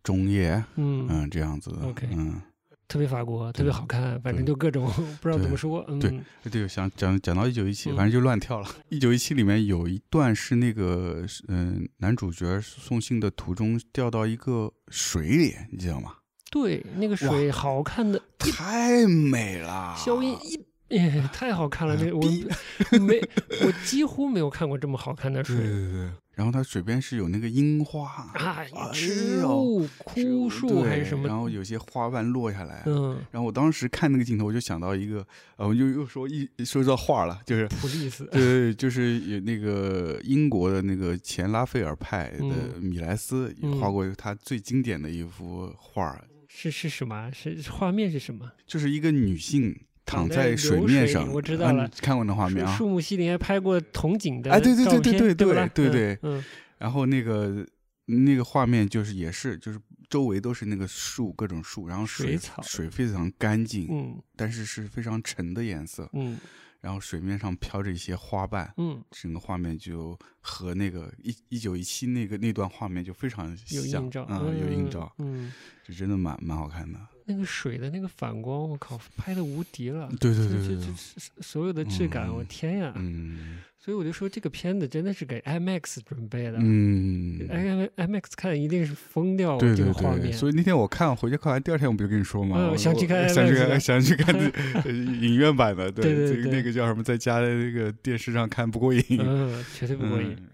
[0.01, 2.41] 中叶，嗯嗯这样子的 OK 嗯
[2.87, 4.85] 特别法国，特别好看，反正就各种
[5.21, 8.67] 不知道怎么说，嗯，对对，想讲讲到一九一七，嗯反正就乱跳了。
[8.89, 16.13] 一九一七里面有一段是那个嗯、男主角送信的途中掉到一个水里，你知道吗？
[16.51, 20.64] 对，那个水好看的，太美了，消音一。
[20.89, 21.95] 哎，太好看了！
[21.95, 22.47] 那个我逼
[22.99, 23.19] 没，
[23.65, 26.09] 我几乎没有看过这么好看的水对对对。
[26.35, 31.27] 然后它水边是有那个樱花，啊哎，植呦物、枯树还是什么？
[31.29, 32.83] 然后有些花瓣落下来。
[32.87, 42.39] 嗯，然后我当时看那个镜头，我就想到一个，呃，我就又说一说到画了，就是普利斯， 对对，就是有那个英国的那个前拉斐尔派的
[42.75, 47.31] 嗯米莱斯画过他最经典的一幅画，是是什么？
[47.31, 48.51] 是画面是什么？
[48.67, 49.73] 就是一个女性
[50.05, 51.31] 躺躺在在水面上。
[51.31, 52.71] 我知道了看过那画面啊？
[52.73, 56.43] 树树木希林还拍过同景的哎对对对对对对对对嗯
[56.77, 57.65] 然后那个
[58.05, 66.37] 那个画面就是也是就是周围都是那个树各种树，然后水水草水非常干净，嗯但是是非常沉的颜色，嗯
[66.81, 68.71] 然后水面上飘着一些花瓣。
[68.77, 75.51] 嗯，整个画面就和那个一一九一七那个那段画面就非常有像映照，啊、有映照，嗯，
[75.83, 76.99] 就真的蛮蛮好看的。
[77.25, 80.09] 那个水的那个反光，我靠，拍的无敌了。
[80.19, 82.93] 对对对对对，这所有的质感，我嗯天呀！
[82.95, 86.57] 嗯所以我就说这个片子真的是给 IMAX 准备的。
[86.59, 90.33] 嗯，I IMAX 看一定是疯掉对对这个画对，面。
[90.33, 100.29] 所以那天我看回去看完，第二天我不就跟你说吗，嗯我想去看想去看想去 看呃影院版的，对那个叫什么，在家的那个电视上看不过瘾，嗯，绝对不过瘾。
[100.31, 100.47] 嗯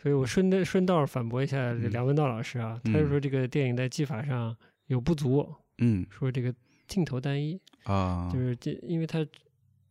[0.00, 4.56] 所以我顺带顺道反驳一下嗯梁文道老师啊，他就嗯说这个电影在技法上
[4.86, 5.46] 有不足，
[5.78, 6.06] 嗯。
[6.10, 6.54] 说这个
[6.86, 9.26] 镜头单一，啊，就是这因为它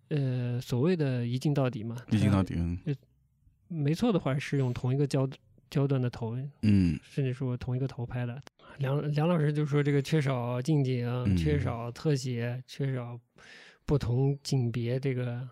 [0.10, 2.80] 呃所谓的一镜到底嘛，一镜到底，嗯。
[3.68, 5.28] 没错的话是用同一个焦
[5.70, 7.00] 焦段的头，嗯。
[7.04, 8.42] 甚至说同一个头拍的。
[8.78, 13.20] 梁梁老师就说这个缺少近景，缺嗯少特写，缺少
[13.86, 15.48] 不同景别这个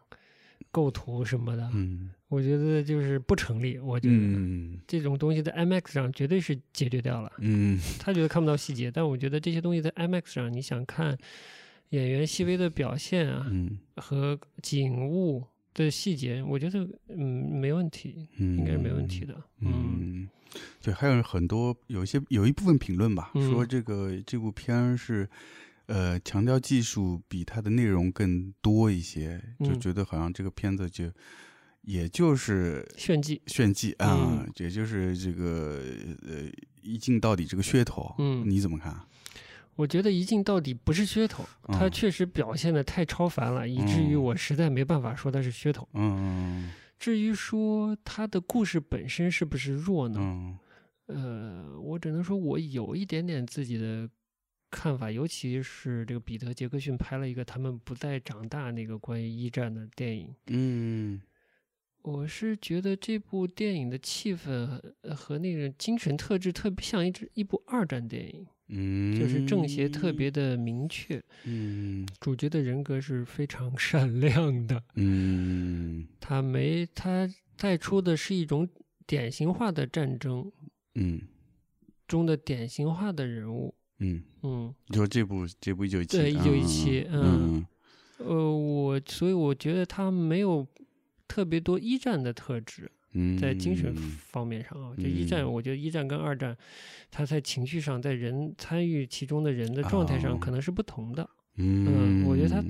[0.75, 3.79] 构图什么的，嗯我觉得就是不成立。
[3.79, 7.31] 我觉得、嗯这种东西在 IMAX 上绝对是解决掉了。
[7.37, 11.17] 嗯 他觉得看不到细节，但我觉得这些东西在 IMAX 上，你想看
[11.91, 19.33] 演员细微的表现啊嗯和景物的细节，我觉得嗯没问题，嗯，应该是没问题的。
[19.61, 20.29] 嗯嗯，
[20.81, 25.29] 对，还有很多有一些有一部分评论吧，说嗯这个这部片是，
[25.87, 31.11] 呃，强调技术比它的内容更多一些，就嗯觉得好像这个片子就
[31.81, 35.83] 也就是炫技，炫技啊，嗯也就是这个
[36.27, 36.49] 呃
[36.81, 38.99] 一镜到底这个噱头，嗯你怎么看？
[39.75, 45.87] 我觉得一镜到底不是噱头，他嗯确实表现的太超凡了，以至于嗯我实在没办法说它是噱头。
[45.93, 50.17] 嗯至于说它的故事本身是不是弱呢？
[50.19, 50.57] 嗯
[51.07, 54.09] 呃，我只能说我有一点点自己的
[54.69, 61.21] 看法，尤其是这个彼得·杰克逊拍了一个他们不再长大那个关于一战的电影，嗯。
[62.01, 64.79] 我是觉得这部电影的气氛
[65.15, 72.07] 和那个精神特质特别像一只一部二战电影，嗯，就是正邪特别的明确，嗯。
[72.19, 76.07] 主角的人格是非常善良的，嗯。
[76.19, 78.69] 他没他带出的是一种
[79.07, 80.51] 典型化的战争
[80.93, 81.19] 嗯。
[82.07, 84.73] 中的典型化的人物，嗯，嗯。
[84.87, 87.65] 你说这部这部一九一七，对一九一七嗯
[88.19, 90.65] 呃，我所以我觉得他没有
[91.27, 95.51] 特别多一战的特质，嗯，在精神方面上啊，就一战，嗯。
[95.51, 96.55] 我觉得一战跟二战，
[97.11, 100.37] 他在情绪上，在人参与其中的人的状态上哦。
[100.39, 102.63] 可能是不同的，嗯，我觉得他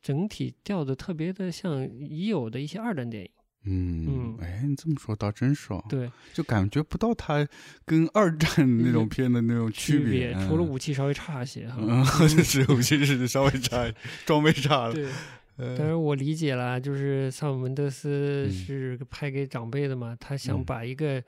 [0.00, 3.30] 整体调的特别的像已有的一些二战电影。
[3.66, 4.38] 嗯嗯。
[4.40, 7.46] 哎，你这么说倒真是哦，对，就感觉不到它
[7.84, 10.68] 跟二战那种片的那种区别，除了嗯。
[10.68, 11.76] 武器稍微差些哈。
[11.80, 12.04] 嗯，
[12.42, 13.92] 是武器是稍微差，
[14.24, 15.08] 装备差了，对，
[15.56, 18.52] 呃当然我理解啦，就是萨姆门德斯嗯。
[18.52, 20.64] 是拍给长辈的嘛，他想嗯。
[20.64, 21.22] 把一个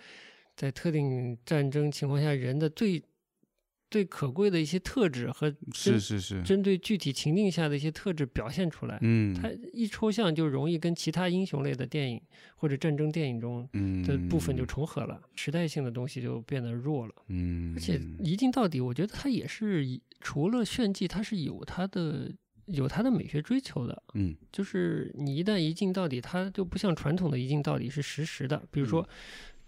[0.57, 3.03] 在特定战争情况下人的最
[3.91, 8.99] 最可贵的一些特质和是针是是，针对具体情境下的一些特质表现出来。
[9.01, 12.21] 嗯，它一抽象就容易跟其他英雄类的电影
[12.57, 17.15] 或者战争电影中嗯的部分就重合了，时代性的东西就变得弱了。
[17.29, 22.31] 嗯，而且一镜到底，我觉得它也是以除了炫技，它是有它的
[22.67, 24.03] 有它的美学追求的。
[24.15, 28.63] 嗯就是你一旦一镜到底，它就不像传统的一镜到底是实时的。
[28.71, 29.09] 比如说，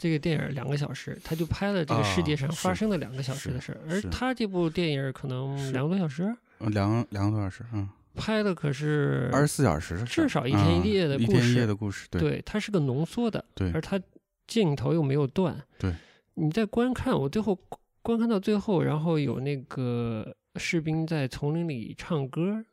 [0.01, 12.19] 这个电影两个小时，他就拍了这个世界上发生的两个小时的事儿，而他这部电影可能两个多小时，呃两两个多小时，嗯，拍的可是二十四小时至少一天一夜的啊一故事天一夜的故事，对。
[12.19, 14.01] 对，它是个浓缩的，对而它
[14.47, 15.63] 镜头又没有断。
[15.79, 15.95] 对，
[16.33, 17.59] 你在观看，我最后
[18.01, 22.65] 观看到最后，然后有那个士兵在丛林里唱歌，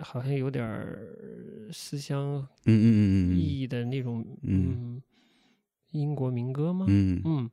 [0.00, 3.36] 好像有点儿思乡嗯嗯嗯嗯。
[3.36, 4.94] 意义的那种，嗯。
[4.96, 5.02] 嗯，
[5.92, 6.86] 英国民歌吗？
[6.88, 7.20] 嗯。
[7.24, 7.50] 嗯，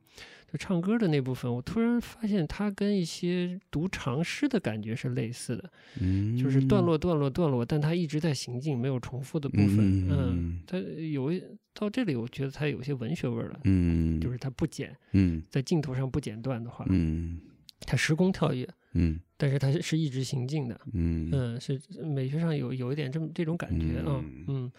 [0.52, 5.70] 就唱歌的那部分，我突然发现它跟一些读长诗的感觉是类似的，
[6.00, 9.78] 嗯，就是段落段落段落，但它一直在行进，没有重复的部分。
[9.78, 10.10] 嗯。
[10.10, 11.42] 嗯它有一
[11.72, 15.42] 到这里，我觉得它有些文学味儿了，嗯，就是它不剪，嗯。
[15.50, 17.40] 在镜头上不剪断的话，嗯。
[17.86, 19.20] 它时空跳跃，嗯。
[19.36, 20.80] 但是它是是一直行进的。
[20.92, 21.28] 嗯。
[21.32, 24.72] 嗯，是美学上有有一点这么这种感觉啊，嗯嗯，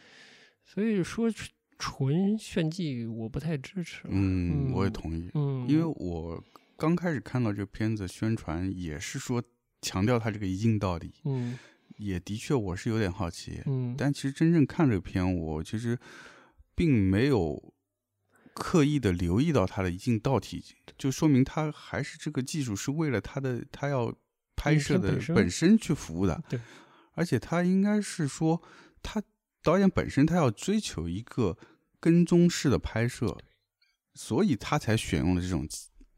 [0.64, 1.30] 所以说
[1.78, 6.44] 纯纯炫技我不太支持，嗯，我也嗯同意，嗯，因为我
[6.78, 9.44] 刚开始看到这个片子宣传，也是说
[9.82, 11.58] 强调它这个一镜到底，嗯
[11.98, 15.98] 也的确我是有点好奇，嗯，但其实真正看这个片，我其实
[16.74, 17.74] 并没有
[18.54, 20.64] 刻意的留意到它的一镜到底，
[20.98, 24.14] 就说明它还是这个技术是为了它的它要
[24.56, 26.42] 拍摄的本身本身去服务的。
[26.50, 26.60] 对，
[27.14, 28.62] 而且他应该是说，
[29.02, 29.22] 他
[29.66, 31.58] 导演本身他要追求一个
[32.00, 33.36] 跟踪式的拍摄，
[34.14, 35.68] 所以他才选用了这种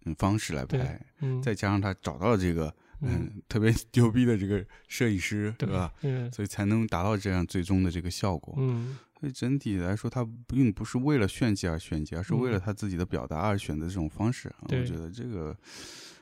[0.05, 1.01] 嗯方式来拍。
[1.21, 2.67] 嗯再加上他找到了这个
[3.01, 5.93] 嗯嗯特别牛逼的这个摄影师，对对吧？？
[6.01, 8.53] 嗯所以才能达到这样最终的这个效果。
[8.57, 14.47] 嗯所以整体来说，他并不是为了炫技而炫技，而是为了嗯他自己的表达而选择这种方式。
[14.49, 15.57] 啊我觉得这个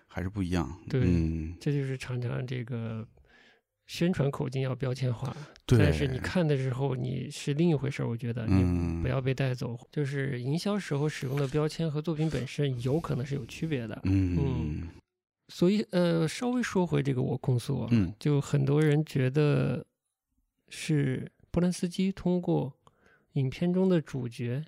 [0.07, 0.79] 还是不一样。
[0.87, 3.05] 对嗯，这就是常常这个
[3.87, 5.77] 宣传口径要标签化，对。
[5.77, 9.79] 但是你看的时候你是另一回事儿，我觉得你嗯不要被带走。
[9.91, 13.99] 就是营销时候使用的标签和作品本身有可能是有区别的。
[14.05, 14.89] 嗯
[15.47, 19.85] 所以呃，稍微说回这个我控诉啊，嗯就很多人觉得
[20.69, 22.73] 是波兰斯基通过
[23.33, 24.65] 影片中的主角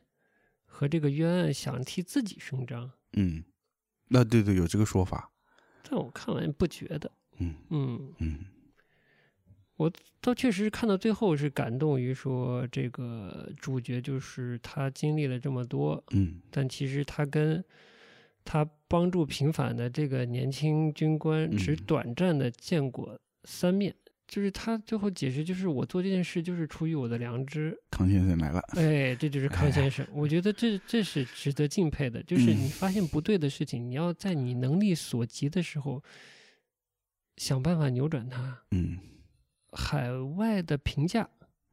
[0.65, 3.43] 和这个冤案想替自己伸张，嗯，
[4.09, 5.31] 那对对，有这个说法。
[5.89, 8.45] 但我看完不觉得，嗯嗯，嗯
[10.21, 17.63] 倒确实看到最后是感动于说这个主角就是他经历了这么多，嗯但其实他跟
[18.43, 23.93] 他帮助平反的这个年轻军官只嗯短暂的见过三面。
[24.27, 28.59] 就是他最后解释，就是我做这件事就是出于我的良知，康先生来了。
[28.75, 30.05] 哎，这就是康先生。
[30.11, 36.03] 我觉得这这是值得敬佩的，就是嗯你发现不对的事情，你要在你能力所及的时候
[37.37, 38.63] 想办法扭转它。
[38.71, 38.99] 嗯
[39.87, 41.27] 海外的评价，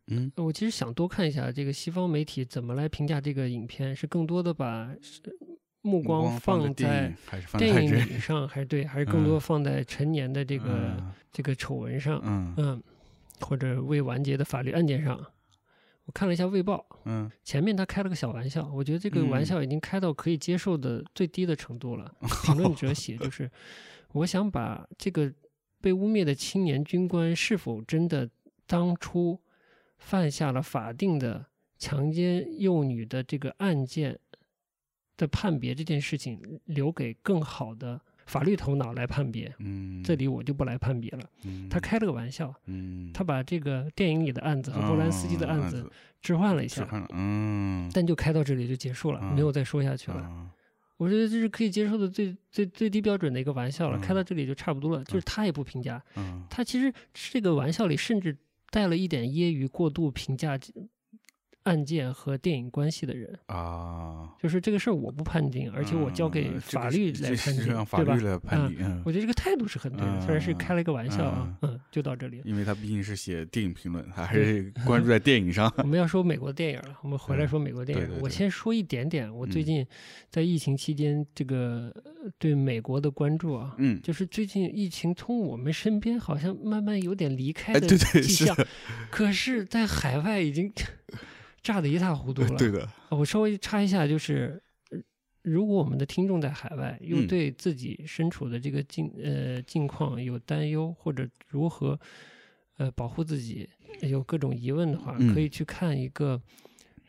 [0.06, 0.30] 嗯。
[0.36, 4.94] 我其实想多看一下这个西方媒体怎么来评价这个影片，是更多的把
[5.82, 7.12] 目光光放放在
[7.58, 11.12] 电影上，还是对，还是更多嗯放在陈年的这个、嗯。
[11.32, 12.54] 这个丑闻上，嗯。
[12.56, 12.82] 嗯，
[13.40, 15.18] 或者未完结的法律案件上。
[16.06, 22.14] 我看了一下《卫报》，嗯前面他开了个小玩笑，我觉得这个玩嗯笑已经开到可以接受的最低的程度了。
[22.44, 23.50] 评论者写就是，
[24.12, 25.32] 我想把这个
[25.84, 28.30] 被污蔑的青年军官是否真的
[28.66, 29.38] 当初
[29.98, 31.44] 犯下了法定的
[31.76, 34.18] 强奸幼女的这个案件
[35.18, 39.54] 的判别这件事情，留给更好的法律头脑来判别。
[39.58, 41.20] 嗯，这里我就不来判别了。
[41.42, 45.86] 嗯他开了个玩笑，嗯他把这个电影里的案子和波兰斯基的案子
[46.22, 50.50] 置换了一下，嗯但就开到这里就结束了，嗯没有再说下去了。
[50.94, 55.02] 啊我觉得这是可以接受的最最最低标准的一个玩笑了，嗯开到这里就差不多了。
[55.04, 58.36] 就是他也不评价，嗯他其实这个玩笑里甚至
[58.70, 60.56] 带了一点揶揄过度评价
[61.64, 68.24] 案件和电影关系的人，啊，就是这个事儿我不判定，而且我交给法律来判定，让法对吧律？
[68.24, 72.42] 来判定，嗯我觉得这个态度是很对的，虽然是开了一个玩笑啊，嗯，就到这里。
[72.44, 75.72] 因为他毕竟是写电影评论，他还是关注在电影上。
[75.78, 78.18] 我们要说美国电影了，我们回来说美国电影。
[78.20, 79.86] 我先说一点点，我最嗯近
[80.30, 81.90] 在疫情期间这个
[82.22, 88.54] 呃对美国的关注啊，嗯，就是最近疫情从我们身边好像慢慢有点离开哎，的迹象，
[89.10, 90.70] 可是，在海外已经
[91.64, 92.54] 炸得一塌糊涂了。
[92.56, 94.98] 对的，我稍微插一下，就是呃
[95.42, 101.98] 如果我们的听众在海外，又嗯对自己身处的这个境呃境况有担忧，或者如何
[102.76, 103.68] 呃保护自己
[104.02, 106.40] 有各种疑问的话，嗯可以去看一个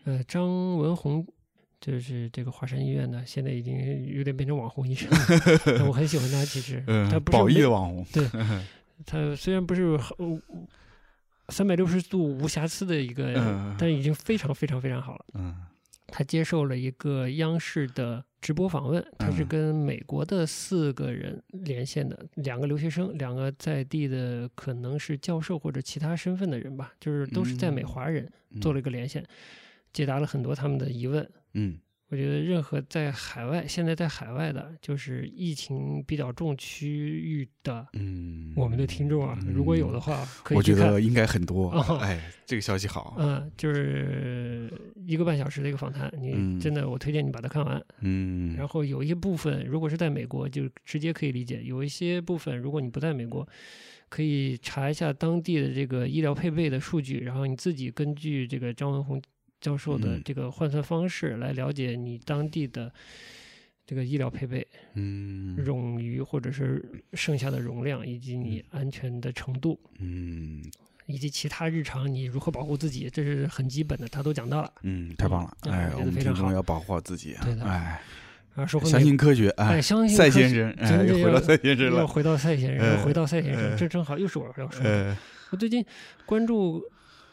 [0.06, 1.24] 呃张文宏。
[1.82, 5.86] 就是这个华山医院呢，现在已经有点变成网红医生了。
[5.86, 8.28] 我很喜欢他，其实嗯他，不是的网红， 对
[9.06, 9.96] 他虽然不是
[11.50, 15.26] 三百六十度无瑕疵的一个，嗯但已经非常非常非常好了。
[15.34, 15.56] 嗯
[16.08, 29.26] 他接受了一个央视的直播访问，他是嗯跟美国的四个人连线的，两个留学生，两个在地的可能是教授或者其他身份的人吧，就是都是在美嗯华人，嗯做了一个连线，
[29.92, 31.28] 解答了很多他们的疑问。
[31.54, 31.80] 嗯
[32.10, 40.62] 我觉得任何在海外，现在在海外的，就是疫情比较重区域的，嗯，我们的听众啊，如果有的话，可以我。
[40.62, 41.72] 觉得应该很多。
[41.72, 43.16] 哦哎，这个消息好。
[43.18, 44.72] 嗯，就是
[45.08, 47.84] 一个半小时的一个访谈，你嗯真的，我推荐你把它看完。
[48.02, 53.48] 嗯，然后有一些部分，如果是在美国，就直接可以理解；有一些部分，如果你不在美国，
[54.10, 59.20] 可以查一下当地的这个医疗配备的数据，然后你自己根据这个张文宏
[59.62, 62.92] 教授的嗯这个换算方式来了解你当地的
[63.86, 66.84] 这个医疗配备、嗯冗余或者是
[67.14, 70.64] 剩下的容量，以及你安全的程度，嗯
[71.08, 74.74] 以及其他日常你如何保护自己，这是很基本的，他都讲到了。
[74.82, 75.58] 嗯，太棒了！
[75.62, 77.44] 嗯哎，我们听众要保护好自己啊。
[77.46, 78.02] 对的哎，
[78.56, 79.50] 啊，说回相信科学。
[79.52, 82.00] 哎，哎，相信赛先生，哎，真的又回到要赛先生了。
[82.00, 84.90] 又回到赛先生，呃回到赛先生，呃这正好又是我要说的。
[84.90, 85.18] 呃，
[85.52, 85.86] 我最近
[86.26, 86.84] 关注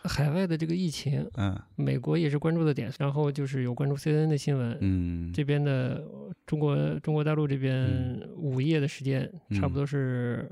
[0.05, 1.59] 海外的这个疫情，嗯。
[1.77, 6.03] 美国也是关注的点，然后就是有关注 CNN 的新闻，嗯，这边的
[6.47, 8.29] 中国中国大陆这边嗯。
[8.37, 9.61] 午夜的时间，嗯。
[9.61, 10.51] 差不多是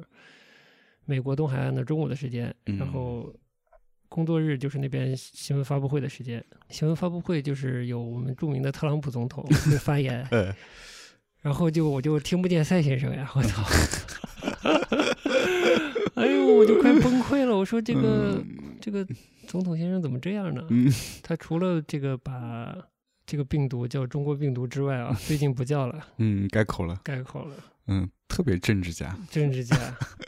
[1.04, 2.78] 美国东海岸的中午的时间，嗯。
[2.78, 3.32] 然后
[4.08, 6.44] 工作日就是那边新闻发布会的时间。
[6.68, 10.54] 新闻发布会就是有我们著名的特朗普总统 会发言，呃，
[11.42, 13.62] 然后就我就听不见赛先生呀，我操！
[16.14, 17.56] 哎呦，我就快崩溃了。
[17.56, 18.42] 我说这个、
[18.80, 19.06] 这个
[19.46, 20.66] 总统先生怎么这样呢？
[20.70, 20.90] 嗯
[21.22, 22.76] 他除了这个把
[23.26, 27.00] 这个病毒叫中国病毒之外啊，最近不叫了，嗯，改口了。
[27.04, 27.54] 改口了，
[27.86, 29.16] 嗯，特别政治家。
[29.30, 29.76] 政治家，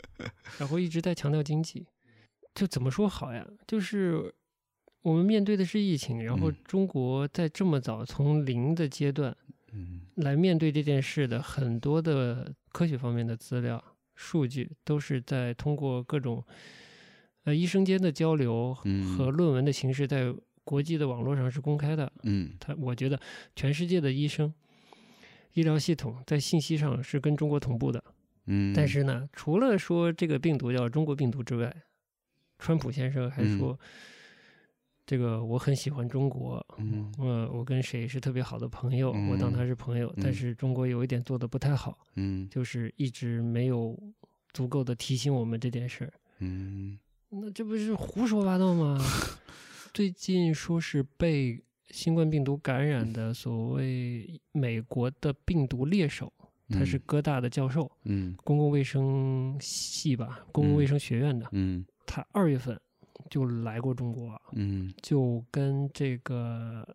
[0.59, 1.85] 然后一直在强调经济，
[2.55, 3.45] 就怎么说好呀？
[3.67, 4.33] 就是
[5.01, 9.35] 我们面对的是疫情，然后嗯中国在这么早从零的阶段
[9.73, 13.83] 嗯来面对这件事的很多的科学方面的资料、
[14.15, 16.41] 数据，都是在通过各种
[17.43, 20.33] 呃医生间的交流嗯和论文的形式，在
[20.63, 22.11] 国际的网络上是公开的。
[22.23, 23.19] 嗯他我觉得
[23.55, 24.53] 全世界的医生、
[25.53, 28.03] 医疗系统在信息上是跟中国同步的。
[28.45, 31.73] 嗯，但是呢，除了说这个病毒叫中国病毒之外，
[32.59, 33.79] 川普先生还嗯说，
[35.05, 43.97] 这个我很喜欢中国，嗯呃，我跟谁是特别好的朋友，我当他是朋友，但嗯是中国有一点做的不太好，嗯就是一直没有
[44.51, 46.13] 足够的提醒我们这件事儿。
[46.39, 46.99] 嗯
[47.41, 48.99] 那这不是胡说八道吗？
[49.93, 56.31] 最近说是被新冠病毒感染的所谓美国的病毒猎手，
[56.69, 58.35] 他是哥大的教授，嗯。
[58.43, 61.83] 公共卫生系吧，公共卫生学院的，嗯。
[62.05, 62.79] 他二月份
[63.29, 64.91] 就来过中国，嗯。
[65.01, 66.87] 就跟这个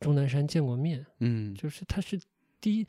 [0.00, 1.54] 钟南山见过面，嗯。
[1.54, 2.20] 就是他是
[2.60, 2.86] 第一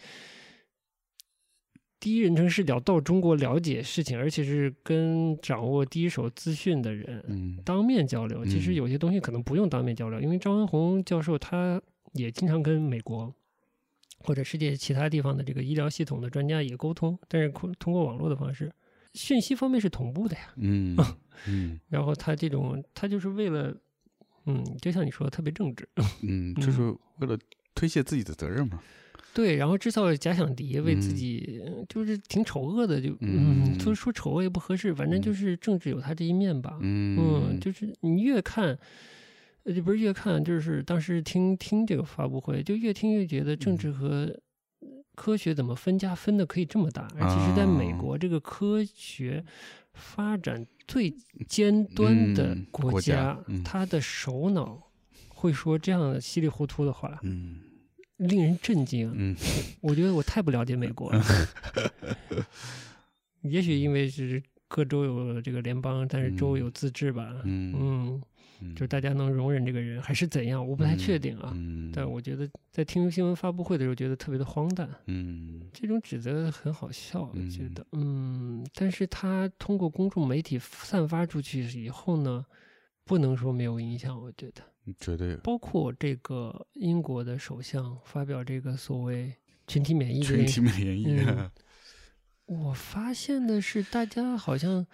[2.05, 8.45] 第一人称视角到中国了解事情，而且是跟掌握第一手资讯的人嗯当面交流。
[8.45, 11.81] 其实嗯有些东西可能不用当面交流，因为张文宏教授他
[12.13, 13.33] 也经常跟美国
[14.19, 18.71] 或者世界其他地方的这个医疗系统的专家也沟通，但是通通过网络的方式，
[19.15, 20.53] 讯息方面是同步的呀。
[20.57, 20.95] 嗯
[21.49, 23.75] 嗯然后他这种他就是为了，
[24.45, 25.89] 嗯，就像你说的特别正直，
[26.21, 26.83] 嗯， 就是
[27.17, 27.35] 为了
[27.73, 28.79] 推卸自己的责任嘛。
[29.35, 31.15] 对，然后制造假想敌，为自嗯。
[31.17, 35.35] 己、就是挺丑恶的，就嗯，嗯说说丑恶也不合适，反正就嗯。
[35.35, 38.79] 是政治有他这一面吧，嗯就是你越看，
[39.63, 43.77] 呃，就不是越看，就是当时听听这个发布会，就越听越觉得政嗯。
[43.77, 44.39] 治和
[45.15, 47.97] 科学怎么分家分的可以这么大，而且是在美啊。
[47.99, 49.43] 国这个科学
[49.93, 51.13] 发展最
[51.45, 53.61] 尖端的嗯国国家嗯。
[53.65, 54.81] 他的首脑
[55.27, 57.59] 会说这样稀里糊涂的话，嗯
[58.17, 59.11] 令人震惊。
[59.15, 59.35] 嗯
[59.81, 61.23] 我觉得我太不了解美国了。
[63.41, 67.41] 也许因为是各州有这个联邦，但是州嗯有自治吧。
[67.43, 68.21] 嗯
[68.73, 70.65] 就是大家能容忍这个人，还是怎样？
[70.65, 71.51] 我不太确定啊。
[71.53, 74.89] 嗯，但我觉得在听新闻发布会的时候，觉得特别的荒诞。
[75.07, 82.43] 嗯这种指责很好笑，我觉嗯得，嗯，但是他通过公众媒体散发出去以后呢，
[83.05, 84.61] 不能说没有影响，我觉得。
[84.99, 89.33] 绝对包括这个英国的首相发表这个所谓
[89.65, 91.05] 群体免疫的群体免疫。
[91.07, 91.49] 嗯
[92.47, 94.85] 我发现的是，大家好像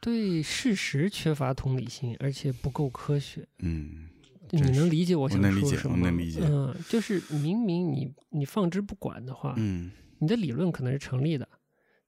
[0.00, 3.46] 对事实缺乏同理心，而且不够科学。
[3.58, 4.08] 嗯
[4.50, 6.06] 你能理解我想说什么吗？
[6.06, 11.46] 我能理解嗯，就是明明你你放之不管的话，嗯你的理论可能是成立的，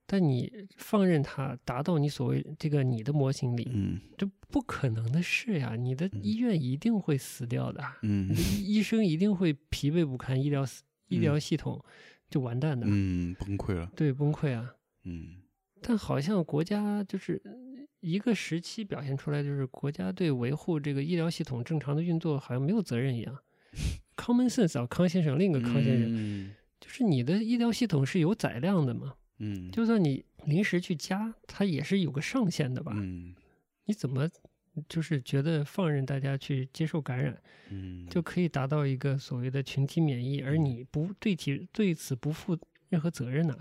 [0.06, 5.74] 但你放任它达到你所谓这个你的模型里，嗯这不可能的事呀！
[5.74, 10.64] 你的医院一定会死掉的，嗯医医生一定会疲惫不堪，医疗
[11.08, 11.84] 医疗系统
[12.30, 13.90] 就完蛋的，嗯，崩溃了。
[13.96, 14.74] 对，崩溃啊！
[15.04, 15.42] 嗯
[15.82, 17.40] 但好像国家就是
[18.00, 23.38] 一个时期表现出来，就是国家对维护这个医疗系统正常的运作好像没有责任一样。
[24.16, 32.92] common sense 啊，康先生，另一个康先生，嗯就是你的医疗系统是有载量的嘛，嗯，就算你临时去加，它也是有个上限的吧？
[32.94, 33.34] 嗯。
[33.84, 34.28] 你怎么
[34.88, 42.58] 就是觉得放任大家去接受感染，嗯，就可以达到一个所谓的群体免疫，而你不对其对此不负
[42.88, 43.56] 任何责任呢、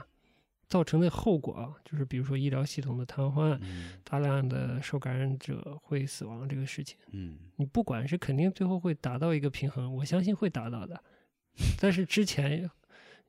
[0.67, 3.99] 造成的后果啊，就是比如说医疗系统的瘫痪，嗯。
[4.03, 7.37] 大量的受感染者会死亡这个事情，嗯。
[7.57, 11.03] 你不管是肯定最后会达到一个平衡，我相信会达到的。
[11.79, 12.69] 但是之前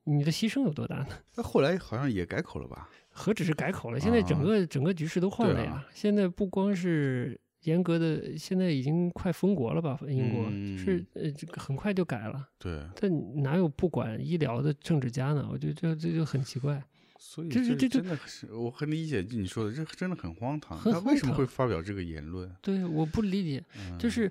[0.06, 1.08] 你的牺牲有多大呢？
[1.34, 2.88] 那后来好像也改口了吧？
[3.10, 5.72] 何止是改口了，现在整个、整个局势都换了呀。
[5.72, 9.98] 啊现在不光是严格的，现在已经快封国了吧？
[10.06, 12.48] 英国、嗯就是呃，这个很快就改了。
[12.58, 15.48] 对，但哪有不管医疗的政治家呢？
[15.50, 16.82] 我觉得这这就很奇怪。
[17.18, 20.78] 所以这是这就真的是我很理解你说的，这真的很荒唐。
[20.78, 22.48] 他为什么会发表这个言论？
[22.62, 24.30] 对，我不理解，嗯就是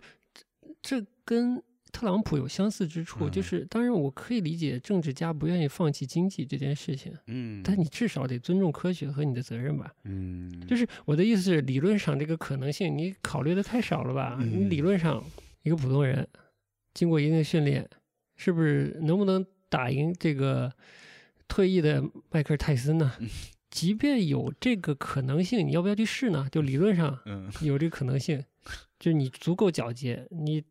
[0.81, 1.61] 这这跟
[1.91, 9.93] 特朗普有相似之处，就嗯是当然我可以理解政治家不愿意放弃经济这件事情，嗯，但你至少得尊重科学和你的责任吧。
[10.03, 14.37] 嗯，就是我的意思是，理论上这个可能性你考虑的太少了吧？
[14.41, 15.23] 你嗯理论上
[15.63, 16.27] 一个普通人
[16.93, 17.87] 经过一定的训练，
[18.35, 20.71] 是不是能不能打赢这个
[21.47, 23.13] 退役的迈克尔泰森呢？
[23.19, 23.29] 嗯
[23.71, 26.47] 即便有这个可能性，你要不要去试呢？
[26.49, 28.41] 就理论上嗯有这个可能性，
[28.97, 30.63] 就是你足够皎洁，你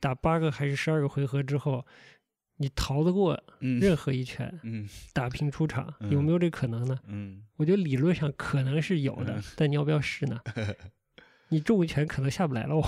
[0.00, 1.84] 打八个还是十二个回合之后，
[2.58, 6.98] 你逃得过嗯任何一拳，嗯打平出场，嗯有没有这可能呢？
[7.06, 10.40] 嗯我觉得理论上可能是有的嗯，但你要不要试呢？
[11.50, 12.82] 你中一拳可能下不来了， 我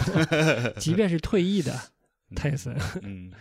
[0.78, 1.72] 即便是退役的
[2.36, 3.32] 泰森，嗯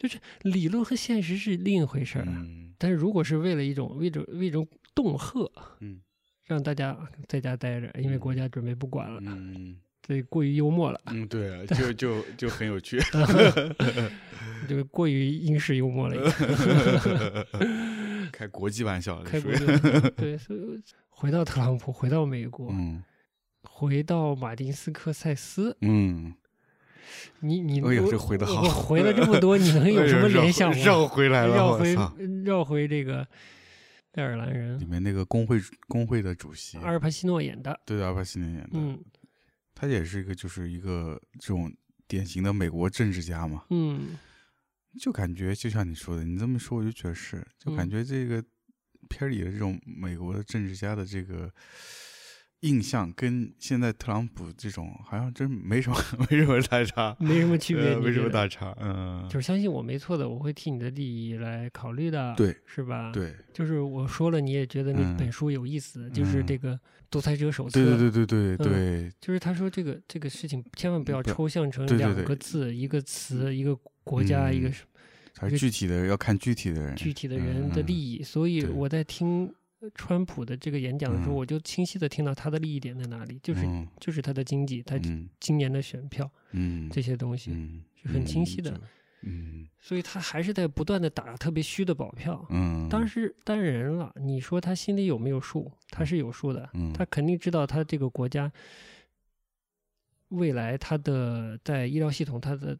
[0.42, 2.24] 理论和现实是另一回事儿。
[2.24, 5.50] 啊嗯但是如果是为了一种为一种为一种恫吓，
[5.80, 6.00] 嗯
[6.46, 6.96] 让大家
[7.28, 9.76] 在家待着，因为嗯国家准备不管了，嗯
[10.10, 12.98] 这过于幽默了，嗯，对啊， 就就就很有趣。
[14.66, 16.32] 这个过于英式幽默了
[18.32, 20.60] 开国际玩笑了，开国属于就对，所以
[21.08, 23.04] 回到特朗普，回到美国，嗯
[23.62, 26.34] 回到马丁斯科塞斯，嗯，
[27.38, 30.82] 你你我这回的好我回了这么多，你能有什么联想吗？
[30.84, 31.96] 绕回来了，绕回！
[32.44, 33.24] 绕回这个
[34.14, 38.98] 爱尔兰人里面那个工会工会的主席，阿尔帕西诺演的，对的，阿尔帕西诺演的，嗯
[39.80, 41.72] 他也是一个就是一个这种
[42.06, 44.18] 典型的美国政治家嘛，嗯。
[45.00, 47.90] 就感觉就像你说的，你这么说我就觉得是，就感嗯。
[47.90, 48.44] 觉这个
[49.08, 51.50] 片里的这种美国的政治家的这个
[52.60, 55.96] 印象，跟现在特朗普这种好像真没什么
[56.30, 63.34] 没什么大差，没什么区别，呃没什么大差，嗯，就是相信我没错的，我会替你的利益来考虑的，对是吧？，对。
[63.52, 66.78] 就是我说了，你也觉得那嗯本书有意思，就是嗯这个
[67.10, 72.28] 独裁者手册，对对对对对对，就是他说这个这个事情千万不要抽象成两对对对。
[72.28, 74.84] 个字、一个词、一个国家、一个嗯什
[75.38, 79.50] 还是具体的要看具体的人，具体的人的利益，益，所以我在听
[79.94, 81.36] 川普的这个演讲的时候，嗯。
[81.36, 83.86] 我就清晰的听到他的利益点在哪里，就是、嗯。
[83.98, 85.28] 就是他的经济，他嗯。
[85.38, 86.88] 今年的选票嗯。
[86.90, 87.82] 这些东西，嗯。
[87.94, 88.70] 是很清晰的。
[88.72, 88.80] 嗯
[89.22, 89.68] 嗯。
[89.78, 92.46] 所以他还是在不断的打特别虚的保票。
[92.50, 95.70] 嗯，当时当然了，你说他心里有没有数？
[95.88, 96.92] 他是有数的，嗯。
[96.92, 98.50] 他肯定知道他这个国家
[100.28, 102.78] 未来他的在医疗系统他的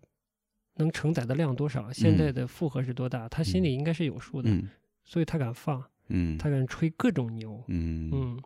[0.77, 4.69] 能承载的量多少，现在的负荷是多大，他心里应该是有数的，嗯。
[5.05, 6.37] 所以他敢放，嗯。
[6.39, 8.11] 他敢吹各种牛，嗯。
[8.13, 8.43] 嗯，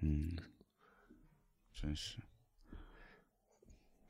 [0.00, 0.36] 嗯，
[1.72, 2.18] 真是。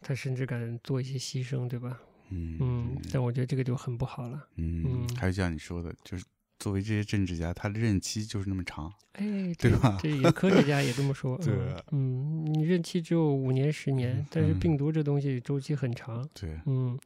[0.00, 2.00] 他甚至敢做一些牺牲，对吧？
[2.30, 4.48] 嗯嗯，但我觉得这个就很不好了。
[4.57, 6.24] 嗯嗯，还是像你说的，就是
[6.59, 9.98] 作为这些政治家，他的任期就是那么长，哎，对吧？
[10.03, 11.55] 这也科学家也这么说， 对。
[11.92, 14.59] 嗯你任期只有五年、十年，但是嗯。
[14.59, 16.98] 病毒这东西周期很长，对，嗯，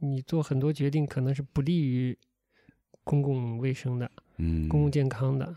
[0.00, 2.18] 你做很多决定可能是不利于
[3.04, 5.54] 公共卫生的、嗯，公共健康的，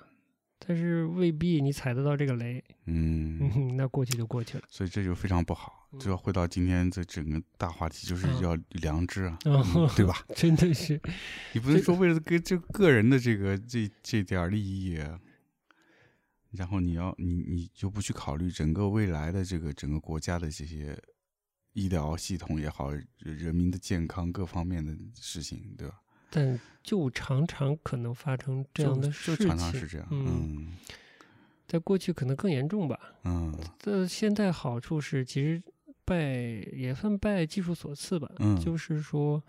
[0.59, 4.63] 但是未必你踩得到这个雷，嗯，嗯，那过去就过去了。
[4.69, 8.41] 所以这就非常不好，就要回到今天这整个大话题，就是嗯。
[8.41, 9.39] 要良知啊，
[9.95, 10.23] 对吧？
[10.35, 11.01] 真的是，
[11.53, 14.99] 你不能说为了个这个人的这个这这点利益，
[16.51, 20.97] 然后你要你你就不去考虑整个未来的这个整个国家的这些
[21.73, 25.95] 医疗系统也好，人民的健康各方面的事情，对吧？
[26.29, 29.37] 但就常常可能发生这样的事情。
[29.37, 30.77] 就就常常是这样，嗯，嗯。
[31.67, 32.97] 在过去可能更严重吧。
[33.23, 35.61] 嗯这现在好处是，其实
[36.05, 36.23] 拜
[36.73, 38.57] 也算拜技术所赐吧，嗯。
[38.59, 39.43] 就是说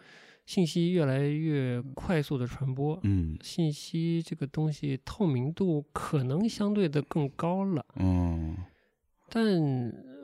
[0.47, 3.39] 信息越来越快速的传播，嗯。
[3.41, 8.57] 信息这个东西透明度可能相对的更高了，嗯。
[9.29, 9.45] 但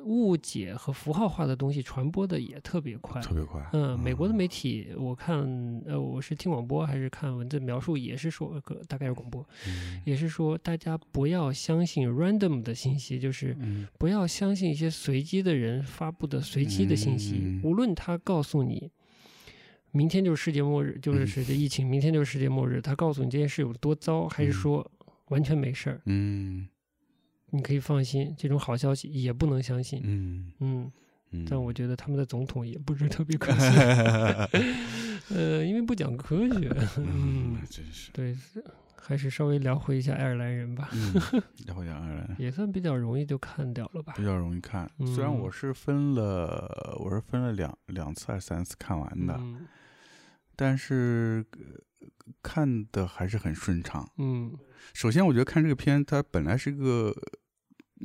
[0.05, 3.21] 误解和符号化的东西传播的也特别快。
[3.21, 3.61] 特别快。
[3.73, 5.39] 嗯，美国的媒体，我看，
[5.87, 18.91] 呃，我是听广播还是看文字描述，也是说，个大概是广播，嗯也是说，大家不要相信 random 的信息，就是嗯不要相信一些随机的人发布的随机的信息，嗯无论他告诉你。
[19.97, 22.81] 明天就是世界末日，就是嗯世界疫情，明天就是世界末日。
[22.81, 24.91] 他告诉你这件事有多糟，还是嗯说
[25.29, 26.01] 完全没事儿？
[26.07, 26.67] 嗯
[27.55, 30.01] 你可以放心，这种好消息也不能相信。
[30.05, 30.93] 嗯嗯，
[31.31, 33.71] 嗯，但我觉得他们的总统也不是特别可信，
[35.31, 36.75] 呃，因为不讲科学。
[36.99, 38.11] 嗯，真是。
[38.13, 38.63] 对，是
[38.97, 41.13] 还是稍微聊回一下爱尔兰人吧，嗯，
[41.67, 44.25] 然后讲爱尔兰也算比较容易就看掉了吧比。
[44.25, 49.67] 较容易看，虽然嗯我是分了，我是分了两两次还是三次看完的，嗯
[50.57, 51.59] 但是、呃
[52.43, 54.09] 看的还是很顺畅。
[54.19, 54.53] 嗯
[54.95, 57.15] 首先，我觉得看这个片，它本来是一个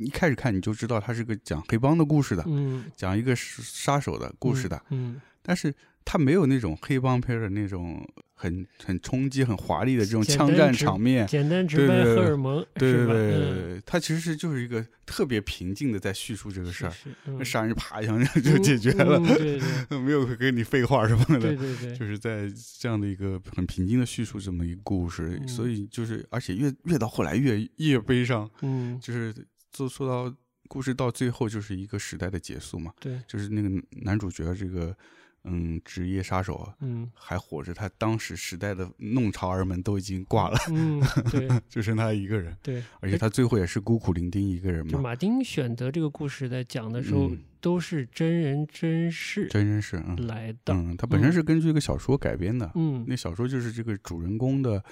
[0.00, 5.74] 一开始看你就知道它是个讲黑帮的故事的，嗯，讲一个杀杀手的故事的，嗯，但是
[6.04, 11.26] 它没有那种黑帮片的那种很很冲击、很华丽的这种枪战场面。
[11.26, 12.64] 简单直白荷尔蒙？
[12.74, 21.38] 对对对嗯对，它其实是就是一个特别平静的在叙述这个事儿，杀人啪一下就解决了，对对没有跟你废话什么的。
[21.38, 29.34] 对对对，就是在这样的一个很平静的叙述这么一个故事，嗯所以就是而且越越到后来越越悲伤，嗯就是
[29.72, 30.34] 就说到
[30.68, 33.68] 故事到最后就是一个时代的结束嘛，对，就是那个
[34.02, 34.96] 男主角这个
[35.44, 41.00] 嗯职业杀手啊嗯还活着，他当时时代的弄潮儿们都已经挂了，嗯
[41.32, 50.50] 对就剩他一个人，对，而且他最后也是孤苦伶仃一个人嘛，就马丁选择这个故事在讲的时候，嗯都是真人真事真人是嗯来。
[50.64, 50.72] 的。
[50.72, 54.82] 嗯，他本身是根据一个小说改编的，嗯，那小说就是这个主人公的，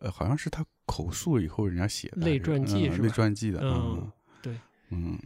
[0.00, 4.10] 呃，好像是他口述以后人家写的类传记是吧传记的，嗯
[4.42, 4.58] 对，
[4.90, 5.18] 嗯，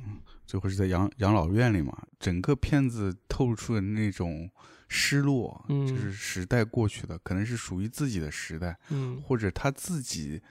[0.46, 4.50] 最后是在养养老院里嘛，整个片子透露出的那种
[4.88, 5.86] 失落，嗯。
[5.86, 9.20] 就是时代过去的，可能是属于自己的时代，嗯。
[9.22, 10.42] 或者他自己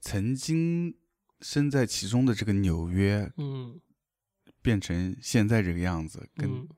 [0.00, 0.94] 曾经
[1.40, 3.80] 身在其中的这个纽约，嗯。
[4.60, 6.68] 变成现在这个样子，跟、嗯。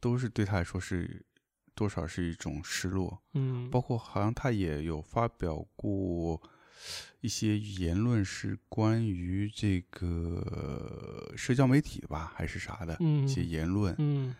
[0.00, 1.24] 都是对他来说是
[1.74, 3.20] 多少是一种失落。
[3.34, 6.40] 嗯，包括好像他也有发表过
[7.20, 13.94] 一些言论，是关于这个社交媒体吧，还是啥的、嗯一些言论。
[13.98, 14.34] 嗯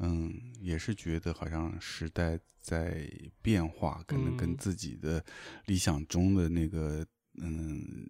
[0.00, 3.10] 嗯，也是觉得好像时代在
[3.42, 5.24] 变化，可能跟嗯自己的
[5.66, 7.04] 理想中的那个
[7.40, 8.08] 嗯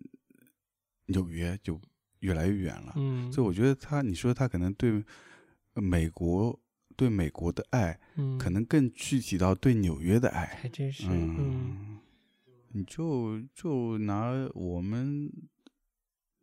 [1.07, 1.81] 纽约就
[2.21, 2.93] 越来越远了。
[2.97, 5.03] 嗯，所以我觉得他，你说他可能对
[5.73, 6.61] 呃美国
[6.95, 10.59] 对美国的爱，嗯可能更具体到对纽约的爱。
[10.61, 11.99] 还真是，嗯嗯，
[12.71, 15.31] 你就就拿我们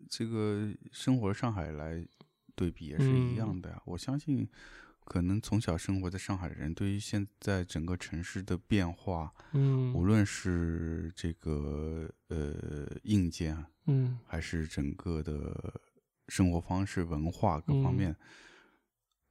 [0.09, 2.05] 这个生活上海来
[2.55, 3.81] 对比，也是一样的呀。
[3.85, 4.47] 我相信，
[5.03, 9.93] 可能从小生活在上海的人，对于现在整个城市的变化，嗯。
[9.93, 14.19] 无论是这个呃硬件，嗯。
[14.25, 15.81] 还是整个的
[16.27, 17.95] 生活方式、文化各方嗯。
[17.95, 18.15] 面，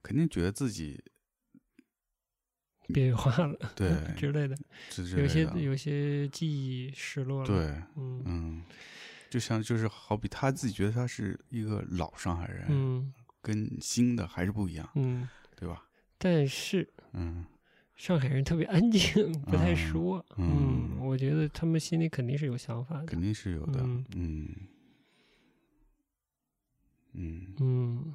[0.01, 1.03] 肯定觉得自己
[2.93, 4.55] 边缘化了， 对之类的，
[5.17, 8.63] 有些有些记忆失落了，，对，嗯嗯，
[9.29, 15.83] 就像就是好比他自己觉得他是一个老上海人，嗯跟新的还是不一样，嗯，对吧？
[16.17, 17.45] 但是嗯。
[17.95, 24.49] 上海人特别安静，不太嗯说，嗯嗯，我觉得他们心里肯定是有想法的肯，定是有的，嗯嗯。
[27.13, 28.13] 嗯，嗯，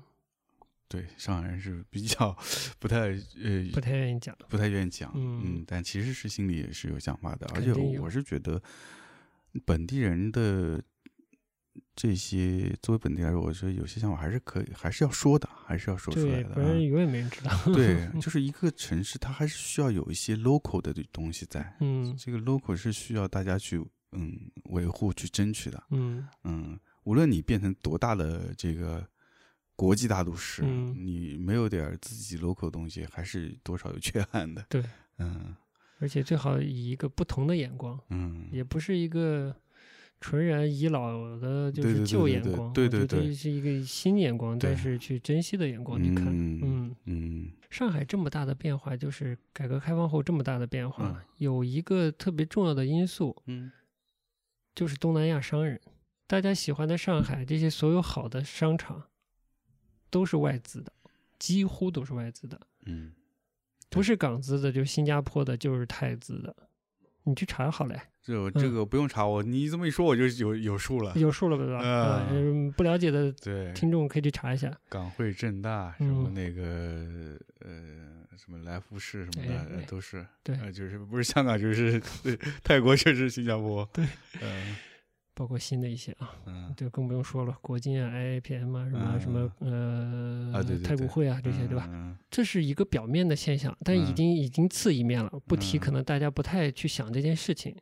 [0.90, 2.36] 对，上海人是比较
[2.80, 2.96] 不太
[3.42, 8.60] 呃不太愿意讲，不太愿意讲，嗯嗯，但其实是心里也是有想法的，而且我是觉得
[9.64, 10.82] 本地人的
[11.94, 16.48] 这些作为本地人来说，我觉得有些想法还是可以，还是要说的，还是要说出来，的。
[16.54, 21.76] 不然啊永远没人知道，对， 就是一个城市，它还是需要有一些 local 的东西在。
[21.78, 23.78] 嗯这个 local 是需要大家去
[24.10, 25.80] 嗯维护、去争取的。
[25.90, 29.06] 嗯嗯，无论你变成多大的这个
[29.80, 30.94] 国际大都市，嗯。
[30.94, 34.62] 你没有点自己 local 东西，还是多少有缺憾的。
[34.68, 34.84] 对，
[35.16, 35.56] 嗯。
[36.00, 39.56] 而且最好以一个不同的眼光，嗯，也不是一个
[40.20, 46.26] 纯然遗老的，就是旧眼光，对对对是一个新眼光，但是去珍惜的眼光去看。
[46.26, 47.52] 嗯嗯，嗯。
[47.70, 51.16] 上海这么大的变化，就是改革开放后这么大的变化，嗯。
[51.38, 53.72] 有一个特别重要的因素，嗯。
[54.74, 55.80] 就是东南亚商人。
[56.26, 59.02] 大家喜欢的上海这些所有好的商场，
[60.10, 60.92] 都是外资的，
[61.38, 63.12] 几乎都是外资的，嗯，
[63.88, 66.54] 不是港资的，就是新加坡的，就是泰资的。
[67.24, 71.12] 你去查好嘞，这这嗯个不用查，我你这么一说我就有有数了。
[71.16, 71.86] 有数了对吧？
[71.86, 74.74] 啊嗯，不了解的对，听众可以去查一下。
[74.88, 82.34] 港汇正大什么嗯那个呃什么来福士什么的、都是，对呃就是不是香港就是对
[82.64, 84.04] 泰国就是新加坡，对，
[84.40, 84.74] 嗯
[85.34, 86.72] 包括新的一些啊，嗯。
[86.76, 90.82] 就更不用说了，国金啊、IAPM 啊，什么、什么呃啊对对对。
[90.84, 91.86] 太古汇啊这些，对吧？
[91.90, 95.80] 嗯这是一个表面的现象，但已嗯经已经次一面了，不提嗯。
[95.80, 97.74] 可能大家不太去想这件事情。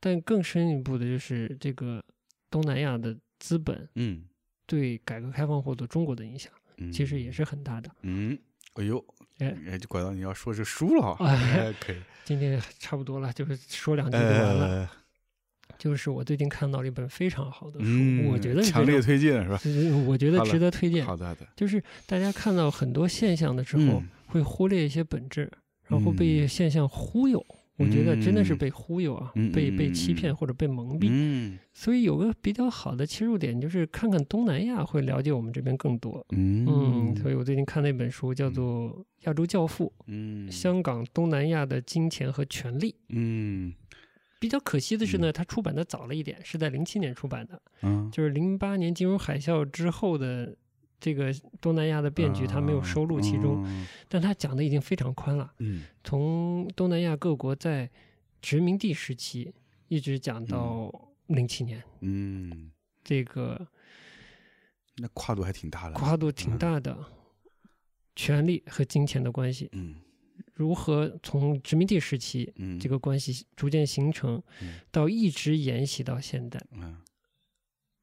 [0.00, 2.02] 但更深一步的就是这个
[2.48, 4.24] 东南亚的资本嗯。
[4.66, 7.90] 对改革开放后的中国的影响，嗯，其实也是很大的。
[8.02, 8.38] 嗯，
[8.74, 9.02] 哎呦，
[9.38, 9.56] 哎。
[9.66, 11.60] 哎，就拐到你要说这书了啊，哎。
[11.68, 14.90] 哎，可以，今天差不多了，就是说两句就完了。
[15.78, 19.56] 呃，就是我最近看到了一本非常好的书，嗯，我觉得强烈推荐是吧？
[19.62, 21.04] 就是我觉得值得推荐。
[21.04, 25.50] 好的好的，就是大家看到很多现象的时候，嗯会忽略一些本质，
[25.86, 27.44] 然后被嗯现象忽悠。
[27.78, 31.06] 我觉得真的是嗯被忽悠啊，嗯被被欺骗或者被蒙蔽。
[31.10, 36.26] 嗯所以有个比较好的切入点，就是看看东南亚，会了解我们这边更多。
[36.30, 38.90] 嗯，嗯所以我最近看了一本书，叫做
[39.26, 42.90] 《亚洲教父：嗯香港东南亚的金钱和权力》。
[43.10, 43.72] 嗯
[44.38, 48.10] 比较可惜的是呢，它出版的早了一点，是在零七年出版的，嗯。
[48.10, 50.56] 就是零八年金融海啸之后的
[51.00, 53.86] 这个东南亚的变局，它没有收录其中，嗯。
[54.08, 55.84] 但它讲的已经非常宽了，嗯。
[56.04, 57.90] 从东南亚各国在
[58.40, 59.52] 殖民地时期
[59.88, 60.92] 一直讲到
[61.26, 62.70] 零七年，嗯，
[63.02, 63.66] 这个
[64.96, 66.96] 那跨度还挺大的，跨度挺大的，
[68.14, 69.96] 权力和金钱的关系，嗯
[70.58, 76.96] 如何从殖民地时期嗯这个关系逐渐形成嗯，到一直沿袭到现代，嗯，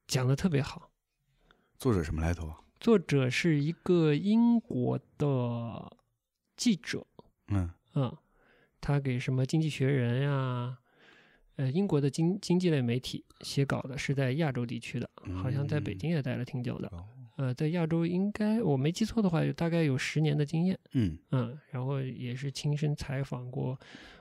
[0.07, 0.89] 讲的特别好。
[1.77, 2.61] 作者什么来头啊？
[2.79, 5.97] 作者是一个英国的
[6.55, 7.05] 记者，
[7.49, 8.15] 嗯嗯，
[8.79, 10.77] 他给什么《经济学人》呀，
[11.57, 15.09] 呃，英国的经经济类媒体写稿的，是在亚洲地区的，
[15.43, 16.87] 好像在北京也待了挺久的。
[16.87, 17.05] 哦
[17.35, 20.79] 呃，在亚洲应该我没记错的话，有大概有十年的经验。
[20.93, 23.77] 嗯嗯，然后也是亲身采访过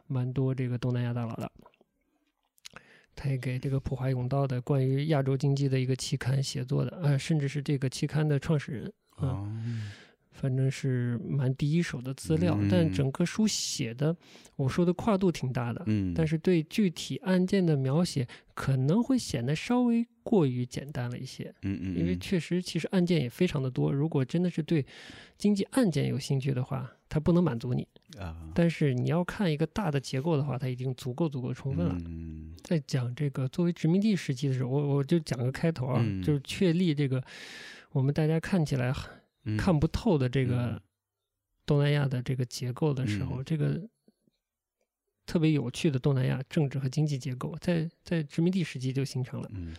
[0.07, 1.51] 蛮多这个东南亚大佬的。
[3.17, 8.93] 他也给这个普华永道的关于亚洲经济的一个期刊写作的，呃，甚至是这个期刊的创始人。
[9.23, 9.49] 嗯，哦
[10.35, 12.93] 反正是蛮第一手的资料，但嗯。
[12.93, 14.15] 整个书写的，
[14.57, 22.21] 我说的跨度挺大的，嗯，但是对具体案件的描写可能会显得稍微过于简单了一些，嗯嗯，因为嗯。
[22.21, 24.85] 确实其实案件也非常的多，如果真的是对
[25.39, 27.87] 经济案件有兴趣的话，它不能满足你，
[28.19, 31.97] 啊，但是你要看一个大的结构的话，它已经足够足够充分了。
[32.07, 32.55] 嗯。
[32.63, 36.23] 在讲这个作为殖民地时期的时候，我我就讲个开头啊，嗯。
[36.23, 37.23] 就是确立这个
[37.93, 38.95] 我们大家看起来嗯
[39.59, 40.81] 看不透的这个嗯。
[41.67, 43.45] 东南亚的这个结构的时候，嗯。
[43.45, 43.89] 这个
[45.27, 49.51] 特别有趣的东南亚政治和经济结构，在在殖民地时期就形成了。
[49.53, 49.75] 嗯。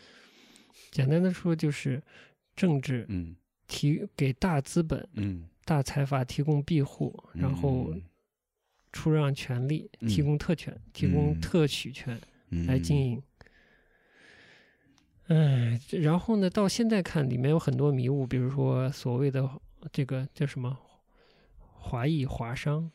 [0.91, 2.01] 简单的说，就是
[2.55, 3.36] 政治嗯。
[3.68, 8.01] 提给大资本、嗯，大财阀提供庇护，然后嗯
[8.91, 10.07] 出让权利，嗯。
[10.07, 12.68] 提供特权，提供嗯特许权嗯。
[12.68, 13.22] 来经营。
[15.28, 19.49] 嗯，这然后呢，到现在看里面有很多迷雾，比如说所谓的
[19.91, 20.78] 这个叫什么
[21.57, 22.89] 华裔华商，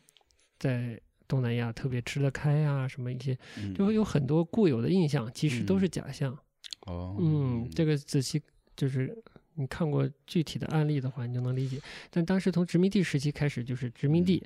[0.58, 6.38] 在东南亚特别吃得开啊，什么一些，嗯就会有很多固有的印象，其实都是嗯假象。
[6.86, 8.40] 哦，嗯，这个仔细
[8.76, 9.16] 就是
[9.54, 11.80] 你看过具体的案例的话，你就能理解。
[12.10, 14.42] 但当时从殖民地时期开始，就是殖民地，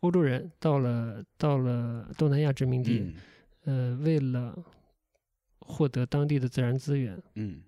[0.00, 3.12] 欧洲人到了到了东南亚殖民地，
[3.64, 4.56] 嗯呃，为了
[5.68, 7.62] 获得当地的自然资源，嗯。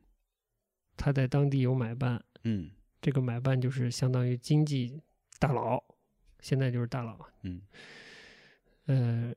[0.96, 2.70] 他在当地有买办，嗯。
[3.01, 5.01] 这个买办就是相当于经济
[5.38, 5.82] 大佬，
[6.40, 7.18] 现在就是大佬。
[7.42, 7.62] 嗯。
[8.86, 9.32] 呃，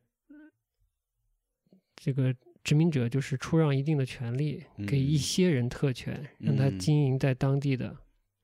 [1.96, 6.80] 这个殖民者就是出让一定的权利，给一嗯些人特权，让他嗯。
[6.80, 7.96] 经营在当地的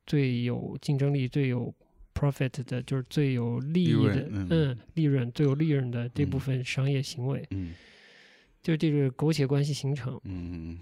[0.06, 1.74] 最有竞争力、最有
[2.14, 4.48] profit 的，就是最有利益的，嗯。
[4.50, 7.74] 嗯，利润最有利润的这部嗯分商业行为，嗯
[8.62, 10.20] 就这个苟且关系形成。
[10.24, 10.80] 嗯。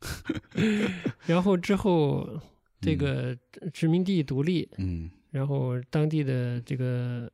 [1.26, 2.40] 然后之后
[2.80, 3.38] 这嗯个
[3.72, 5.10] 殖民地独立，嗯。
[5.30, 7.30] 然后当地的这个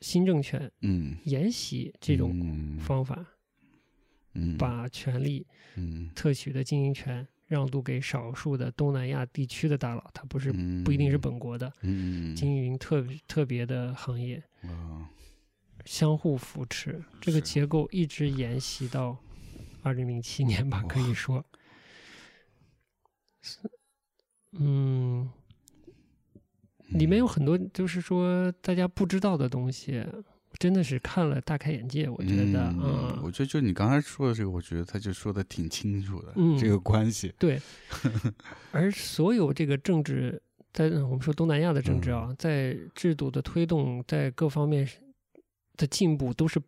[0.00, 1.16] 新政权嗯。
[1.24, 2.78] 沿袭这种嗯。
[2.78, 3.24] 方法，
[4.34, 4.56] 嗯。
[4.58, 6.10] 把权力、嗯。
[6.14, 10.52] 特许的经营权让渡给少数的东南亚地区的大佬，他不是
[10.84, 12.34] 不一定是本国的，嗯。
[12.34, 15.08] 经营特特别的行业，啊
[15.84, 19.16] 相互扶持，这个结构一直沿袭到
[19.82, 21.44] 二零零七年吧，可以说，
[23.42, 23.58] 是
[24.52, 25.30] 嗯，
[26.88, 30.04] 里面有很多就是说大家不知道的东西，
[30.58, 37.32] 真的是看了大开眼界，我觉得啊、嗯，我觉得就你刚才说的这个，我觉得他就说的挺清楚的，嗯这个关系。
[37.38, 37.60] 对，
[38.72, 44.86] 而所有这个政治，在我们说东南亚的政治啊，在制度的推动，在各方面
[45.80, 46.60] 的进步，都是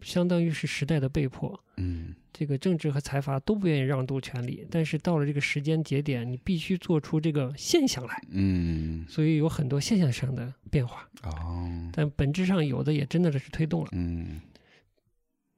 [0.00, 1.58] 相当于是时代的被迫。
[1.76, 2.14] 嗯。
[2.32, 9.04] 这个政治和财阀都不愿意让渡权利，但是到了这个时间节点，你必须做出这个现象来，嗯。
[9.08, 11.90] 所以有很多现象上的变化，哦。
[11.92, 13.88] 但本质上有的也真的是推动了。
[13.92, 14.40] 嗯。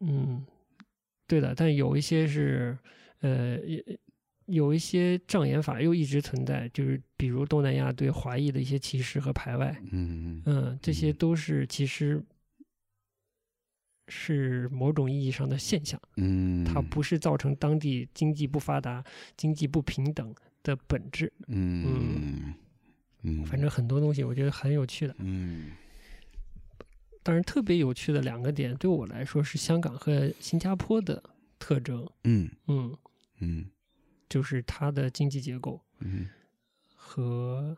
[0.00, 0.44] 嗯，
[1.28, 2.76] 对的，但有一些是，
[3.20, 3.84] 呃，也
[4.46, 10.42] 有一些障眼法又一直存在，就是比如东南亚对华裔的一些歧视和排外，嗯。
[10.46, 11.16] 嗯，这些嗯。
[11.18, 12.20] 都是其实
[14.08, 19.02] 是某种意义上的现象，嗯，它不是造成当地经济不发达、
[19.36, 21.32] 经济不平等的本质。
[21.48, 22.54] 嗯
[23.22, 25.72] 嗯，反正很多东西我觉得很有趣的，嗯。
[27.22, 31.22] 当然特别有趣的两个点，对我来说是香港和新加坡的
[31.58, 32.50] 特征，嗯。
[32.66, 32.96] 嗯，
[33.38, 33.66] 嗯。
[34.28, 35.80] 就是它的经济结构。
[36.00, 36.28] 嗯
[36.96, 37.76] 和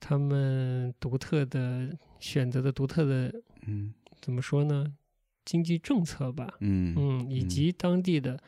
[0.00, 3.92] 他们独特的选择的独特的嗯。
[4.20, 4.94] 怎么说呢？
[5.44, 8.38] 经济政策吧，嗯嗯，以及当地的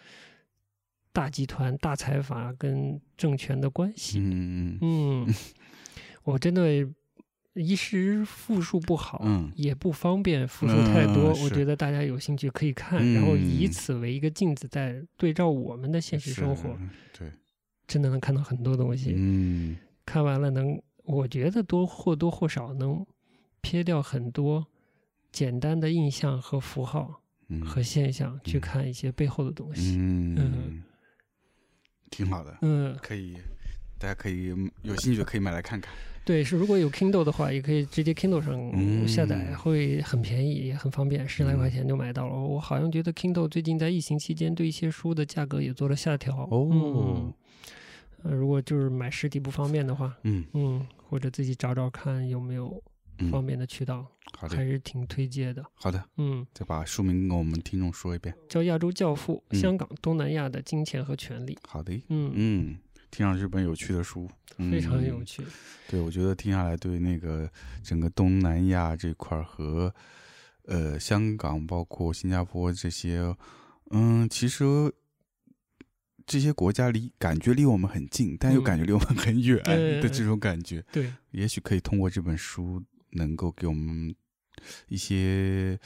[1.13, 5.35] 大集团、大财阀跟政权的关系，嗯嗯，
[6.25, 6.87] 我真的
[7.55, 11.33] 一时复述不好，嗯也不方便复述太多。
[11.33, 13.71] 嗯我觉得大家有兴趣可以看，然后以嗯。
[13.71, 16.77] 此为一个镜子，在对照我们的现实生活，
[17.17, 17.31] 对，
[17.87, 19.13] 真的能看到很多东西。
[19.17, 19.77] 嗯。
[20.07, 23.07] 看完了能，我觉得多或多或少能
[23.61, 24.67] 撇掉很多
[25.35, 27.61] 简单的印象和符号嗯。
[27.61, 29.97] 和现象，去嗯看一些背后的东西。
[29.99, 30.81] 嗯，
[32.11, 33.37] 挺好的，嗯，可以，
[33.99, 35.93] 大家可以有兴趣可以买来看看。
[36.25, 39.07] 对，是如果有 Kindle 的话，也可以直接 Kindle 上嗯。
[39.09, 42.35] 下载，会很便宜，也很方便，十来块嗯钱就买到了。
[42.35, 46.35] 我好像觉得 Kindle 最近在疫情期间对一些书的价格也做了下调。
[46.51, 46.69] 哦。
[46.73, 47.35] 嗯。
[48.23, 50.47] 呃，如果就是买实体不方便的话，嗯。
[50.55, 52.71] 嗯，或者自己找找看有没有
[53.31, 54.57] 方嗯，便的渠道，还好的。
[54.57, 55.65] 还是挺推荐的。
[55.75, 58.35] 好的，嗯，再把书名跟我们听众说一遍。
[58.49, 59.59] 叫《亚洲教父：嗯。
[59.61, 61.55] 香港、东南亚的金钱和权力》。
[61.67, 62.79] 好的，嗯，嗯，
[63.11, 65.43] 听上去是本有趣的书，非常有嗯趣。
[65.89, 67.51] 对，我觉得听下来对那个
[67.83, 69.95] 整个东南亚这块儿和
[70.67, 73.35] 呃香港，包括新加坡这些，
[73.91, 74.65] 嗯，其实
[76.27, 78.65] 这些国家离感觉离我们很近，但又嗯。
[78.65, 79.63] 感觉离我们很远
[80.01, 84.15] 的这种感觉，对，也许可以通过这本书能够给我们
[84.89, 85.79] 一些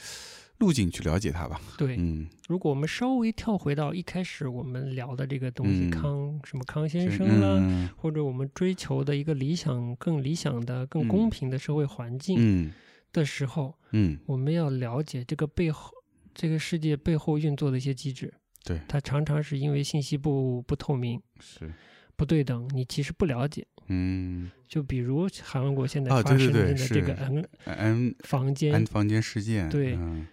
[0.59, 1.59] 路径去了解它吧。
[1.77, 1.95] 对。
[1.97, 12.71] 嗯，如果我们稍微跳回到一开始我们聊的这个东西，嗯康什么康先生啦，嗯或者我们追求的一个理想、更理想的、更嗯公平的社会环境嗯
[13.13, 15.91] 的时候，嗯我们要了解这个背后、
[16.33, 18.33] 这个世界背后运作的一些机制。
[18.65, 21.73] 对它常常是因为信息不不透明、是
[22.17, 23.65] 不对等，你其实不了解。
[23.89, 30.25] 嗯就比如韩国现在啊发生的这个 N N 安房间，N 房间事件对嗯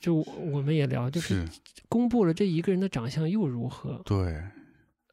[0.00, 1.52] 就我们也聊，就是是
[1.88, 4.42] 公布了这一个人的长相又如何对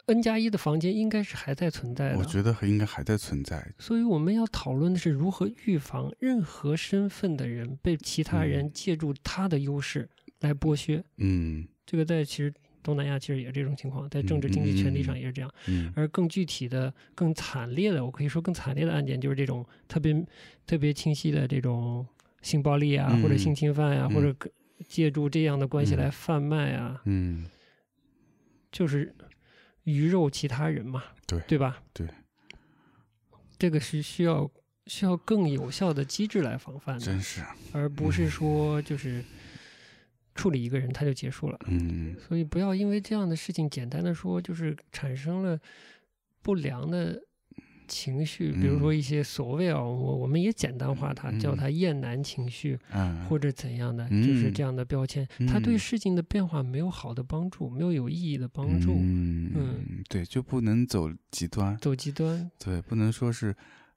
[0.08, 3.72] ，？N 加一的房间应该是还在存在的，我觉得应该还在存在。
[3.78, 11.04] 所以我们要讨论的是如何预防任何身份的人被其他人嗯借助他的优势来剥削。
[11.18, 12.52] 嗯这个在其实
[12.90, 15.52] 东南亚其实也是这种情况，在政治经济权利上也是这样。
[15.68, 15.94] 嗯。
[15.96, 20.26] 而更具体的、更惨烈的，我可以说更惨烈的案件，就是这种特别
[20.66, 22.06] 特别清晰的这种
[22.42, 24.36] 性暴力啊，嗯或者性侵犯啊，嗯或者
[24.88, 25.98] 借助这样的关系嗯。
[25.98, 27.46] 来贩卖啊，嗯。
[28.72, 29.14] 就是
[29.84, 31.82] 鱼肉其他人嘛，对对吧？
[31.94, 32.08] 对，
[33.58, 34.50] 这个是需要
[34.86, 37.42] 需要更有效的机制来防范的，真是
[37.74, 39.24] 而不是说就是
[40.40, 41.60] 处理一个人他就结束了。
[41.68, 42.16] 嗯。
[42.18, 45.60] 所以不要因为这样的事情简单的说，就是产生了
[46.42, 47.22] 不良的
[47.88, 53.26] 情绪，比如说一些所谓啊，我我们也简单化它，叫嗯它厌男情绪嗯。
[53.26, 59.52] 或者怎样的，就是嗯这样的标签，它对嗯事情的变化没有好的帮助，没有有意义的帮助，嗯。
[59.56, 60.04] 嗯。
[60.08, 63.54] 对，就不能走极端，走极端，对，不能说是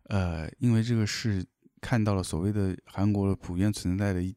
[0.09, 1.45] 呃，因为这个事
[1.80, 4.34] 看到了所谓的韩国普遍存在的一。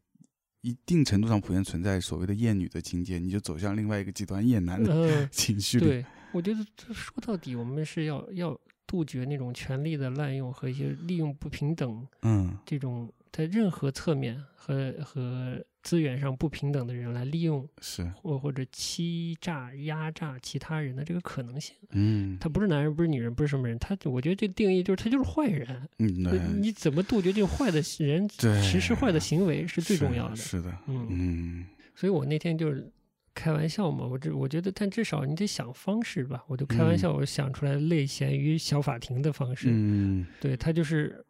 [0.66, 5.86] 一定程度上普遍存在所谓的厌女的情节，你就走向另外一个极端厌男的嗯， 情绪里。
[5.86, 21.76] 对，我觉得这说到底，我们是要要杜绝那种权力的滥用和一些利用不平等嗯这种在任何侧面和和资源上不平等的人来利用是，或或者欺诈、压榨其他人的这个可能性。
[21.92, 25.88] 嗯他不是男人，不是女人，不是什么人，他我觉得这个定义就是他就是坏人。
[26.00, 30.36] 嗯，那你怎么杜绝这种坏的人对实施坏的行为是最重要的。
[30.36, 32.92] 是的，嗯，嗯所以我那天就是
[33.36, 36.44] 开玩笑嘛，我这我觉得，但至少你得想方式吧。
[36.48, 39.68] 我就开玩笑，我想出来类似于小法庭的方式。
[39.70, 41.24] 嗯对他就是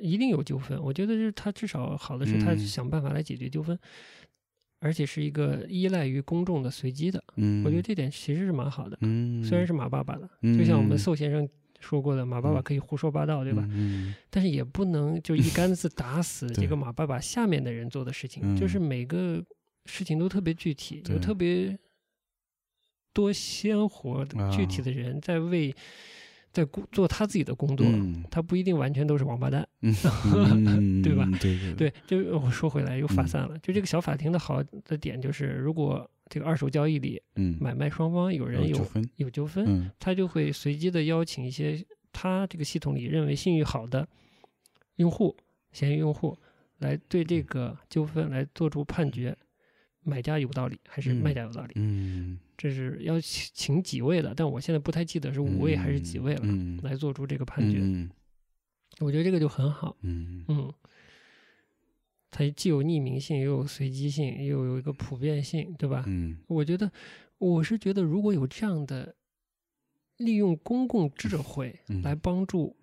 [0.00, 2.58] 一定有纠纷，我觉得就是他至少好的是他嗯。
[2.58, 3.78] 想办法来解决纠纷，
[4.80, 7.22] 而且是一个依赖于公众的随机的。
[7.36, 11.48] 嗯，我觉得这点其实是蛮好的，嗯，虽然是马爸爸的，嗯就像我们宋先生
[11.80, 12.62] 说过的，马爸爸嗯。
[12.62, 13.66] 可以胡说八道，对吧？
[13.70, 14.14] 嗯。
[14.30, 19.44] 但是也不能就一竿子打死 这个马爸爸下面的人做的事情，嗯就是每个
[19.86, 21.78] 事情都特别具体，有特别
[23.12, 24.50] 多鲜活的啊。
[24.50, 25.74] 具体的人在为
[26.52, 29.66] 在工做他自己的工作，嗯他不一定完全都是王八蛋。
[31.02, 33.58] 对吧对对，对，就我说回来又发嗯散了。
[33.58, 38.86] 就这个小法庭的好的点就是，如果这个二手交易里嗯，买卖双方有人有
[39.16, 44.06] 有纠纷，他就会随机的邀请一些他这个系统里认为信誉好的
[44.96, 45.36] 用户、
[45.72, 46.36] 闲鱼用户
[46.78, 49.36] 来对这个纠纷来做出判决，
[50.02, 51.72] 买家有道理还是嗯卖家有道理？
[51.76, 57.78] 嗯，这是要请请几位的，但我现在不太记得是五位还是几位了，嗯，来做出这个判决。
[57.80, 58.10] 嗯。
[58.98, 60.44] 我觉得这个就很好，嗯。
[60.46, 60.70] 嗯，
[62.30, 66.04] 它既有匿名性，又有随机性，又有一个普遍性，对吧？
[66.06, 66.36] 嗯。
[66.48, 66.92] 我觉得，
[67.38, 69.14] 我是觉得，如果有这样的
[70.18, 72.02] 利用公共智慧嗯。
[72.02, 72.76] 来帮助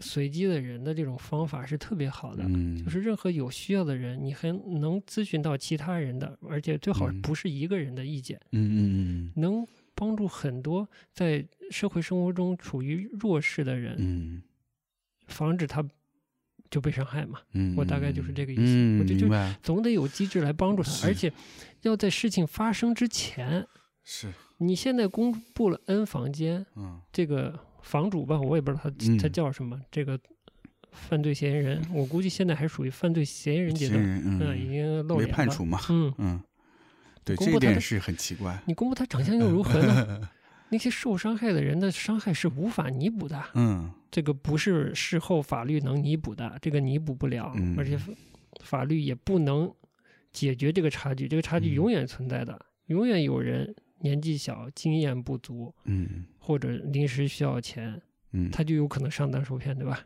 [0.00, 2.44] 随机的人的这种方法是特别好的。
[2.46, 7.22] 嗯，就是任何有需要的人，你还能咨询到其他人的，而且最好嗯。
[7.22, 14.42] 不是一个人的意见，嗯嗯能帮助很多在社会生活中处于弱势的人，嗯。
[15.26, 15.82] 防止他
[16.68, 17.40] 就被伤害嘛。
[17.52, 19.56] 嗯，我大概就是这个意思嗯，我就就明白。
[19.62, 21.32] 总得有机制来帮助他，而且
[21.82, 23.66] 要在事情发生之前，
[24.02, 27.00] 是，你现在公布了 N 房间，嗯。
[27.10, 29.18] 这个房主吧，我也不知道他嗯。
[29.18, 30.18] 他叫什么，这个
[30.90, 35.36] 犯罪嫌疑人， 我估计现在还属于犯罪嫌疑人阶段，嗯，已嗯，经露没脸了。
[35.36, 36.40] 判处嘛，嗯，嗯，
[37.24, 40.28] 对，这一点是很奇怪，你公布他长相又如何呢？
[40.70, 43.92] 那些受伤害的人的伤害是无法弥补的，嗯。
[44.10, 47.74] 这个不是事后法律能弥补的，这个弥补不了，嗯。
[47.76, 47.98] 而且
[48.62, 49.72] 法律也不能
[50.32, 58.00] 解决这个差距，这个差距嗯永远存在的，永远有人年纪小、经验不足，嗯或者临时需要钱，
[58.32, 60.04] 嗯，他就有可能上当受骗，对吧？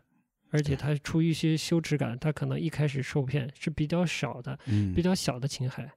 [0.51, 5.91] 而且他出于一些羞耻感，他可能一开始受骗是比较少的、嗯比较小的侵害，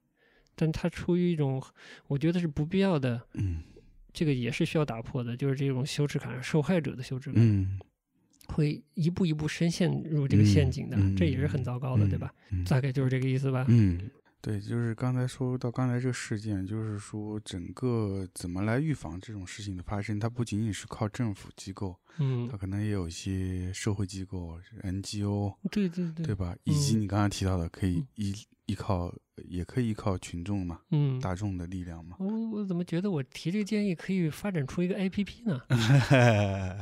[0.56, 1.62] 但他出于一种
[2.08, 3.62] 我觉得是不必要的，嗯
[4.12, 7.40] 这个也是需要打破的，就是这种羞耻感，受害者的羞耻感。
[7.42, 7.78] 嗯
[8.48, 12.34] 会一步一步深陷入这个陷阱的，嗯这也是很糟糕的，对吧？？
[12.50, 13.64] 嗯大概就是这个意思吧。
[13.68, 14.10] 嗯，
[14.42, 26.56] 对，就是刚才说到刚才这个事件，就是说整个怎么来预防这种事情的发生，它不仅仅是靠政府机构，嗯它，可能也有一些社会机构、NGO，对对对，对吧？
[26.64, 27.00] 以及嗯。
[27.02, 28.34] 你刚刚提到的，可以嗯
[28.72, 29.12] 依依靠，
[29.48, 32.16] 也可以依靠群众嘛，嗯，大众的力量嘛。
[32.18, 35.60] 我我怎么觉得我提这个建议可以发展出一个 APP 呢？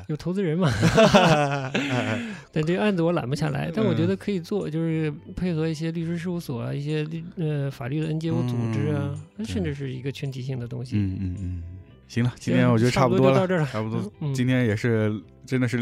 [0.08, 0.70] 有投资人嘛？
[2.52, 10.96] 但这个案子我揽不下来，但我觉嗯得可以做，就是配合一些律师事务所啊，一些律呃法律的 NGO 组织啊，嗯甚至是一个群体性的东西。
[10.96, 11.62] 嗯嗯嗯，
[12.08, 14.12] 行了，今天我觉得差不多到这儿了差不多。
[14.20, 15.12] 嗯今天也是
[15.46, 15.78] 真的是，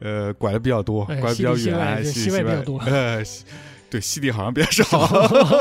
[0.00, 2.78] 呃，拐的比较多，哎拐的比较远，西外外比较多
[3.92, 5.06] 对，西里好像比较少。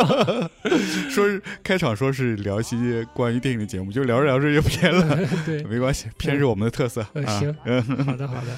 [1.12, 8.56] 说是开场说是聊一些关于电影的节目，就聊着聊着就偏了， 对，没关系，偏是我们的特色行嗯，好的好的，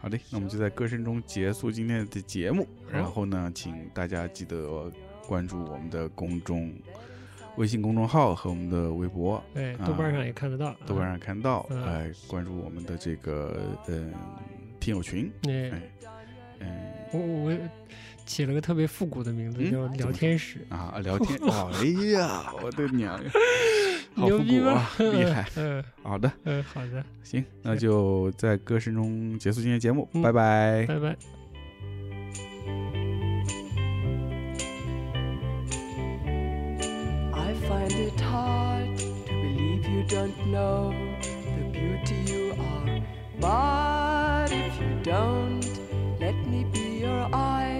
[0.00, 2.66] 好的， 那我们就在歌声中结束今天的节目。
[2.90, 4.90] 然后呢，请大家记得
[5.28, 6.74] 关注我们的公众
[7.56, 9.40] 微信公众号和我们的微博，
[9.86, 14.12] 豆瓣上也看得到，豆瓣上看得到，嗯哎，关注我们的这个嗯
[14.80, 15.82] 听友群，哎，哎，
[16.58, 16.68] 嗯
[17.12, 17.52] 我我
[18.26, 23.30] 起了个特别复古的名字，叫聊天室，啊聊天，哦，哎呀，我的娘呀，
[24.14, 25.18] 好牛逼吧复古啊，？
[25.18, 25.48] 厉害。
[25.56, 30.86] 嗯好的，嗯，好的，行，那就在歌声中结束今天节目，嗯拜拜。
[30.86, 31.16] 拜拜。
[37.32, 40.92] I find it hard to believe you don't know
[41.24, 43.00] the beauty you are.
[43.40, 45.64] But if you don't,
[46.20, 47.79] let me be your eyes,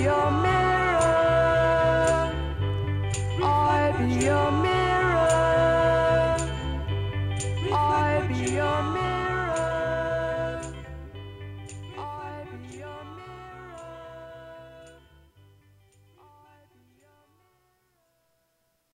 [0.00, 0.39] your